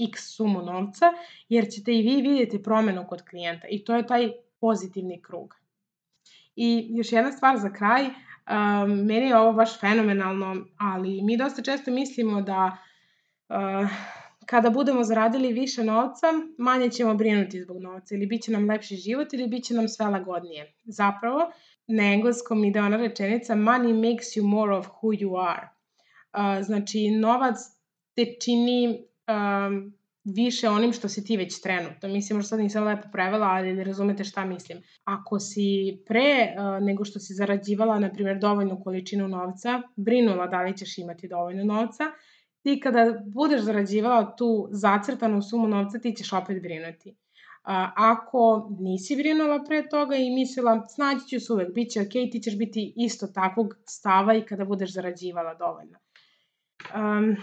x 0.09 0.35
sumu 0.35 0.61
novca, 0.61 1.05
jer 1.49 1.69
ćete 1.69 1.93
i 1.93 2.01
vi 2.01 2.21
vidjeti 2.29 2.63
promenu 2.63 3.05
kod 3.09 3.21
klijenta 3.29 3.67
i 3.67 3.85
to 3.85 3.95
je 3.95 4.07
taj 4.07 4.31
pozitivni 4.61 5.21
krug. 5.21 5.53
I 6.55 6.87
još 6.89 7.11
jedna 7.11 7.31
stvar 7.31 7.57
za 7.57 7.73
kraj, 7.73 8.05
um, 8.05 8.91
meni 8.91 9.27
je 9.27 9.37
ovo 9.37 9.53
baš 9.53 9.79
fenomenalno, 9.79 10.55
ali 10.77 11.21
mi 11.21 11.37
dosta 11.37 11.61
često 11.61 11.91
mislimo 11.91 12.41
da 12.41 12.77
uh, 13.49 13.89
kada 14.45 14.69
budemo 14.69 15.03
zaradili 15.03 15.53
više 15.53 15.83
novca, 15.83 16.27
manje 16.57 16.89
ćemo 16.89 17.13
brinuti 17.13 17.61
zbog 17.61 17.81
novca 17.81 18.15
ili 18.15 18.25
bit 18.25 18.41
će 18.41 18.51
nam 18.51 18.69
lepši 18.69 18.95
život 18.95 19.33
ili 19.33 19.47
bit 19.47 19.63
će 19.63 19.73
nam 19.73 19.87
sve 19.87 20.05
lagodnije. 20.05 20.73
Zapravo, 20.83 21.51
na 21.87 22.13
engleskom 22.13 22.65
ide 22.65 22.81
ona 22.81 22.97
rečenica 22.97 23.55
money 23.55 23.93
makes 23.93 24.35
you 24.35 24.43
more 24.43 24.75
of 24.75 24.87
who 24.87 25.13
you 25.19 25.49
are. 25.49 25.69
Uh, 26.33 26.65
znači, 26.65 27.11
novac 27.11 27.57
te 28.15 28.25
čini 28.41 29.05
um, 29.27 29.97
više 30.23 30.69
onim 30.69 30.93
što 30.93 31.09
si 31.09 31.23
ti 31.23 31.37
već 31.37 31.61
trenutno. 31.61 32.09
Mislim, 32.09 32.37
možda 32.37 32.47
sad 32.47 32.59
nisam 32.59 32.83
lepo 32.83 33.07
prevela, 33.11 33.47
ali 33.47 33.73
ne 33.73 33.83
razumete 33.83 34.23
šta 34.23 34.45
mislim. 34.45 34.81
Ako 35.03 35.39
si 35.39 35.97
pre 36.07 36.55
uh, 36.57 36.85
nego 36.85 37.05
što 37.05 37.19
si 37.19 37.33
zarađivala, 37.33 37.99
na 37.99 38.13
primjer, 38.13 38.39
dovoljnu 38.39 38.81
količinu 38.83 39.27
novca, 39.27 39.81
brinula 39.95 40.47
da 40.47 40.61
li 40.61 40.77
ćeš 40.77 40.97
imati 40.97 41.27
dovoljno 41.27 41.63
novca, 41.63 42.03
ti 42.63 42.79
kada 42.79 43.21
budeš 43.25 43.61
zarađivala 43.61 44.35
tu 44.35 44.67
zacrtanu 44.71 45.41
sumu 45.41 45.67
novca, 45.67 45.99
ti 45.99 46.13
ćeš 46.17 46.33
opet 46.33 46.61
brinuti. 46.61 47.15
Ako 47.95 48.69
nisi 48.79 49.15
brinula 49.15 49.63
pre 49.63 49.89
toga 49.89 50.15
i 50.15 50.29
mislila, 50.31 50.87
snaći 50.87 51.27
ću 51.27 51.39
se 51.45 51.53
uvek, 51.53 51.73
bit 51.73 51.91
će 51.91 52.01
ok, 52.01 52.09
ti 52.31 52.41
ćeš 52.43 52.57
biti 52.57 52.93
isto 52.95 53.27
takvog 53.27 53.75
stava 53.85 54.33
i 54.33 54.45
kada 54.45 54.65
budeš 54.65 54.93
zarađivala 54.93 55.53
dovoljno. 55.53 55.97
Um, 56.95 57.35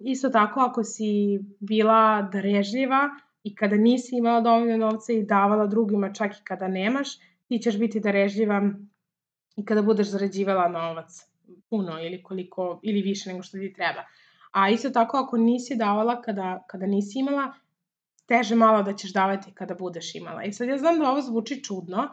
isto 0.00 0.30
tako, 0.30 0.60
ako 0.60 0.84
si 0.84 1.40
bila 1.60 2.28
darežljiva 2.32 3.10
i 3.44 3.54
kada 3.54 3.76
nisi 3.76 4.16
imala 4.16 4.40
dovoljno 4.40 4.76
novca 4.76 5.12
i 5.12 5.22
davala 5.22 5.66
drugima 5.66 6.12
čak 6.12 6.32
i 6.32 6.44
kada 6.44 6.68
nemaš, 6.68 7.08
ti 7.48 7.58
ćeš 7.58 7.78
biti 7.78 8.00
darežljiva 8.00 8.62
i 9.56 9.64
kada 9.64 9.82
budeš 9.82 10.10
zarađivala 10.10 10.68
novac 10.68 11.32
puno 11.70 12.02
ili 12.02 12.22
koliko 12.22 12.80
ili 12.82 13.02
više 13.02 13.30
nego 13.30 13.42
što 13.42 13.58
ti 13.58 13.72
treba. 13.72 14.04
A 14.52 14.70
isto 14.70 14.90
tako 14.90 15.16
ako 15.16 15.36
nisi 15.36 15.76
davala 15.76 16.22
kada, 16.22 16.64
kada 16.68 16.86
nisi 16.86 17.18
imala, 17.18 17.52
teže 18.26 18.54
malo 18.54 18.82
da 18.82 18.92
ćeš 18.92 19.12
davati 19.12 19.52
kada 19.54 19.74
budeš 19.74 20.14
imala. 20.14 20.42
I 20.42 20.52
sad 20.52 20.68
ja 20.68 20.78
znam 20.78 20.98
da 20.98 21.10
ovo 21.10 21.20
zvuči 21.20 21.64
čudno, 21.64 22.08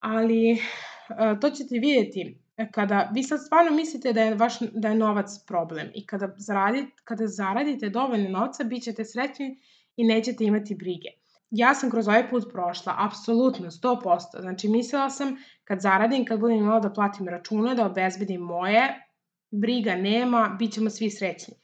ali 0.00 0.52
uh, 0.52 1.40
to 1.40 1.50
ćete 1.50 1.78
vidjeti 1.78 2.38
kada 2.70 3.10
vi 3.14 3.22
sad 3.22 3.40
stvarno 3.46 3.76
mislite 3.76 4.12
da 4.12 4.22
je, 4.22 4.34
vaš, 4.34 4.58
da 4.60 4.88
je 4.88 4.94
novac 4.94 5.30
problem 5.46 5.90
i 5.94 6.06
kada, 6.06 6.34
zaradite, 6.36 6.92
kada 7.04 7.26
zaradite 7.26 7.88
dovoljno 7.88 8.30
novca, 8.38 8.64
bit 8.64 8.82
ćete 8.82 9.04
srećni 9.04 9.58
i 9.96 10.04
nećete 10.04 10.44
imati 10.44 10.74
brige. 10.74 11.08
Ja 11.50 11.74
sam 11.74 11.90
kroz 11.90 12.08
ovaj 12.08 12.30
put 12.30 12.44
prošla, 12.52 12.94
apsolutno, 12.98 13.70
100%. 13.70 14.40
Znači, 14.40 14.68
mislila 14.68 15.10
sam 15.10 15.36
kad 15.64 15.80
zaradim, 15.80 16.24
kad 16.24 16.40
budem 16.40 16.56
imala 16.56 16.80
da 16.80 16.92
platim 16.92 17.28
račune, 17.28 17.74
da 17.74 17.86
obezbedim 17.86 18.40
moje, 18.40 19.08
briga 19.50 19.96
nema, 19.96 20.56
bit 20.58 20.72
ćemo 20.72 20.90
svi 20.90 21.10
srećni. 21.10 21.54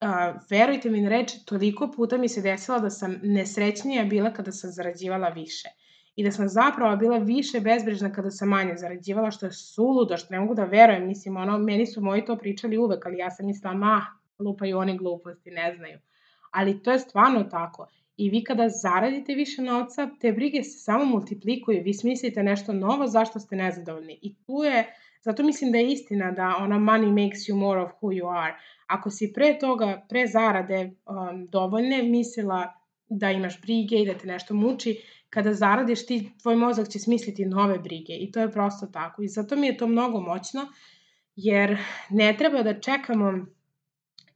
Uh, 0.00 0.40
verujte 0.50 0.90
mi 0.90 1.00
na 1.00 1.08
reč, 1.08 1.32
toliko 1.44 1.90
puta 1.90 2.18
mi 2.18 2.28
se 2.28 2.42
desilo 2.42 2.78
da 2.80 2.90
sam 2.90 3.16
nesrećnija 3.22 4.04
bila 4.04 4.32
kada 4.32 4.52
sam 4.52 4.70
zarađivala 4.70 5.28
više. 5.28 5.68
I 6.16 6.24
da 6.24 6.30
sam 6.30 6.48
zapravo 6.48 6.96
bila 6.96 7.18
više 7.18 7.60
bezbrižna 7.60 8.12
kada 8.12 8.30
sam 8.30 8.48
manje 8.48 8.76
zarađivala, 8.76 9.30
što 9.30 9.46
je 9.46 9.52
suludo, 9.52 10.16
što 10.16 10.34
ne 10.34 10.40
mogu 10.40 10.54
da 10.54 10.64
verujem. 10.64 11.06
Mislim, 11.06 11.36
ono, 11.36 11.58
meni 11.58 11.86
su 11.86 12.00
moji 12.00 12.24
to 12.24 12.36
pričali 12.36 12.78
uvek, 12.78 13.06
ali 13.06 13.18
ja 13.18 13.30
sam 13.30 13.46
mislila, 13.46 13.74
ma, 13.74 14.06
lupaju 14.38 14.78
oni 14.78 14.96
gluposti, 14.98 15.50
ne 15.50 15.74
znaju. 15.76 15.98
Ali 16.50 16.82
to 16.82 16.92
je 16.92 16.98
stvarno 16.98 17.44
tako. 17.44 17.86
I 18.16 18.30
vi 18.30 18.44
kada 18.44 18.68
zaradite 18.68 19.34
više 19.34 19.62
novca, 19.62 20.10
te 20.20 20.32
brige 20.32 20.62
se 20.62 20.78
samo 20.78 21.04
multiplikuju. 21.04 21.82
Vi 21.84 21.94
smislite 21.94 22.42
nešto 22.42 22.72
novo 22.72 23.06
zašto 23.06 23.40
ste 23.40 23.56
nezadovoljni. 23.56 24.18
I 24.22 24.34
tu 24.34 24.64
je 24.64 24.84
Zato 25.20 25.42
mislim 25.42 25.72
da 25.72 25.78
je 25.78 25.92
istina 25.92 26.32
da 26.32 26.56
ona 26.60 26.76
money 26.76 27.24
makes 27.24 27.38
you 27.48 27.56
more 27.56 27.80
of 27.80 27.90
who 28.00 28.12
you 28.12 28.38
are. 28.38 28.54
Ako 28.86 29.10
si 29.10 29.32
pre 29.32 29.58
toga, 29.58 30.06
pre 30.08 30.26
zarade 30.26 30.90
um, 31.06 31.46
dovoljne, 31.46 32.02
mislila 32.02 32.72
da 33.08 33.30
imaš 33.30 33.60
brige 33.60 33.96
i 33.96 34.06
da 34.06 34.14
te 34.14 34.26
nešto 34.26 34.54
muči, 34.54 34.96
kada 35.30 35.52
zaradiš 35.52 36.06
ti, 36.06 36.30
tvoj 36.42 36.56
mozak 36.56 36.88
će 36.88 36.98
smisliti 36.98 37.46
nove 37.46 37.78
brige 37.78 38.12
i 38.12 38.32
to 38.32 38.40
je 38.40 38.52
prosto 38.52 38.86
tako. 38.86 39.22
I 39.22 39.28
zato 39.28 39.56
mi 39.56 39.66
je 39.66 39.76
to 39.76 39.86
mnogo 39.86 40.20
moćno, 40.20 40.66
jer 41.36 41.78
ne 42.10 42.36
treba 42.36 42.62
da 42.62 42.80
čekamo 42.80 43.46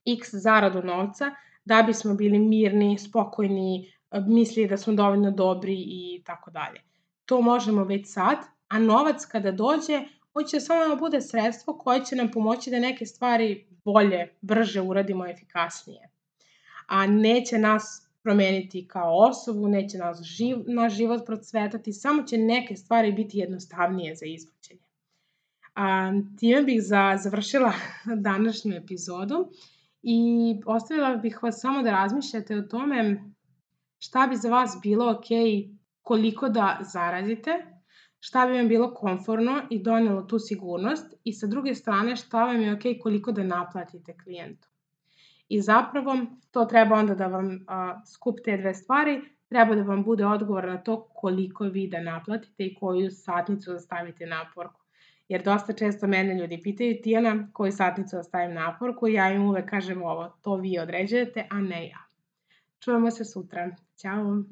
x 0.07 0.29
zaradu 0.33 0.83
novca 0.83 1.31
da 1.65 1.83
bismo 1.83 2.15
bili 2.15 2.39
mirni, 2.39 2.99
spokojni, 2.99 3.93
mislili 4.27 4.69
da 4.69 4.77
smo 4.77 4.93
dovoljno 4.93 5.31
dobri 5.31 5.75
i 5.77 6.23
tako 6.27 6.51
dalje. 6.51 6.81
To 7.27 7.41
možemo 7.41 7.85
već 7.85 8.07
sad, 8.07 8.39
a 8.69 8.79
novac 8.79 9.25
kada 9.25 9.53
dođe, 9.53 10.01
hoće 10.33 10.61
samo 10.61 10.89
da 10.89 10.97
bude 10.97 11.21
sredstvo 11.21 11.79
koje 11.79 12.05
će 12.05 12.17
nam 12.17 12.31
pomoći 12.31 12.71
da 12.71 12.79
neke 12.79 13.07
stvari 13.07 13.67
bolje, 13.85 14.35
brže 14.41 14.81
uradimo 14.81 15.27
efikasnije. 15.27 16.09
A 16.87 17.07
neće 17.07 17.59
nas 17.59 18.09
promeniti 18.23 18.89
kao 18.89 19.17
osobu, 19.17 19.69
neće 19.69 19.99
nas 19.99 20.23
živ, 20.23 20.57
naš 20.67 20.93
život 20.95 21.27
procvetati, 21.27 21.93
samo 21.93 22.23
će 22.23 22.39
neke 22.39 22.77
stvari 22.77 23.13
biti 23.13 23.39
jednostavnije 23.39 24.15
za 24.15 24.27
izvođenje. 24.27 24.81
A, 25.75 26.13
time 26.39 26.63
bih 26.63 26.83
za, 26.83 27.19
završila 27.23 27.73
današnju 28.29 28.75
epizodu 28.75 29.49
i 30.03 30.17
ostavila 30.67 31.17
bih 31.17 31.43
vas 31.43 31.61
samo 31.61 31.83
da 31.83 31.91
razmišljate 31.91 32.57
o 32.57 32.63
tome 32.63 33.25
šta 33.99 34.27
bi 34.27 34.37
za 34.37 34.51
vas 34.51 34.79
bilo 34.83 35.11
ok 35.11 35.27
koliko 36.03 36.49
da 36.49 36.79
zaradite, 36.93 37.51
šta 38.25 38.47
bi 38.47 38.53
vam 38.53 38.69
bilo 38.69 38.95
konforno 38.95 39.63
i 39.71 39.79
donelo 39.83 40.23
tu 40.23 40.39
sigurnost 40.39 41.15
i 41.25 41.33
sa 41.33 41.47
druge 41.47 41.75
strane 41.75 42.17
šta 42.17 42.45
vam 42.45 42.61
je 42.63 42.75
ok 42.75 42.83
koliko 43.03 43.33
da 43.33 43.43
naplatite 43.43 44.15
klijentu. 44.25 44.69
I 45.49 45.61
zapravo 45.61 46.17
to 46.51 46.65
treba 46.65 46.95
onda 46.97 47.15
da 47.15 47.27
vam 47.27 47.65
a, 47.69 48.01
skup 48.07 48.39
te 48.45 48.57
dve 48.57 48.75
stvari, 48.75 49.23
treba 49.49 49.75
da 49.75 49.83
vam 49.83 50.05
bude 50.05 50.27
odgovor 50.27 50.69
na 50.69 50.79
to 50.79 51.01
koliko 51.15 51.65
vi 51.65 51.89
da 51.89 52.01
naplatite 52.01 52.65
i 52.65 52.75
koju 52.75 53.11
satnicu 53.11 53.73
da 53.73 53.81
stavite 53.81 54.27
na 54.27 54.45
porku. 54.55 54.81
Jer 55.29 55.43
dosta 55.43 55.73
često 55.73 56.07
mene 56.07 56.41
ljudi 56.41 56.61
pitaju, 56.63 57.03
Tijana, 57.03 57.49
koju 57.53 57.73
satnicu 57.73 58.17
da 58.17 58.23
stavim 58.23 58.55
na 58.55 58.77
porku, 58.79 59.09
ja 59.09 59.33
im 59.33 59.47
uvek 59.47 59.71
kažem 59.71 60.03
ovo, 60.03 60.29
to 60.43 60.57
vi 60.57 60.79
određujete, 60.79 61.47
a 61.51 61.61
ne 61.61 61.89
ja. 61.89 62.07
Čujemo 62.81 63.11
se 63.11 63.25
sutra. 63.25 63.71
Ćao! 63.97 64.43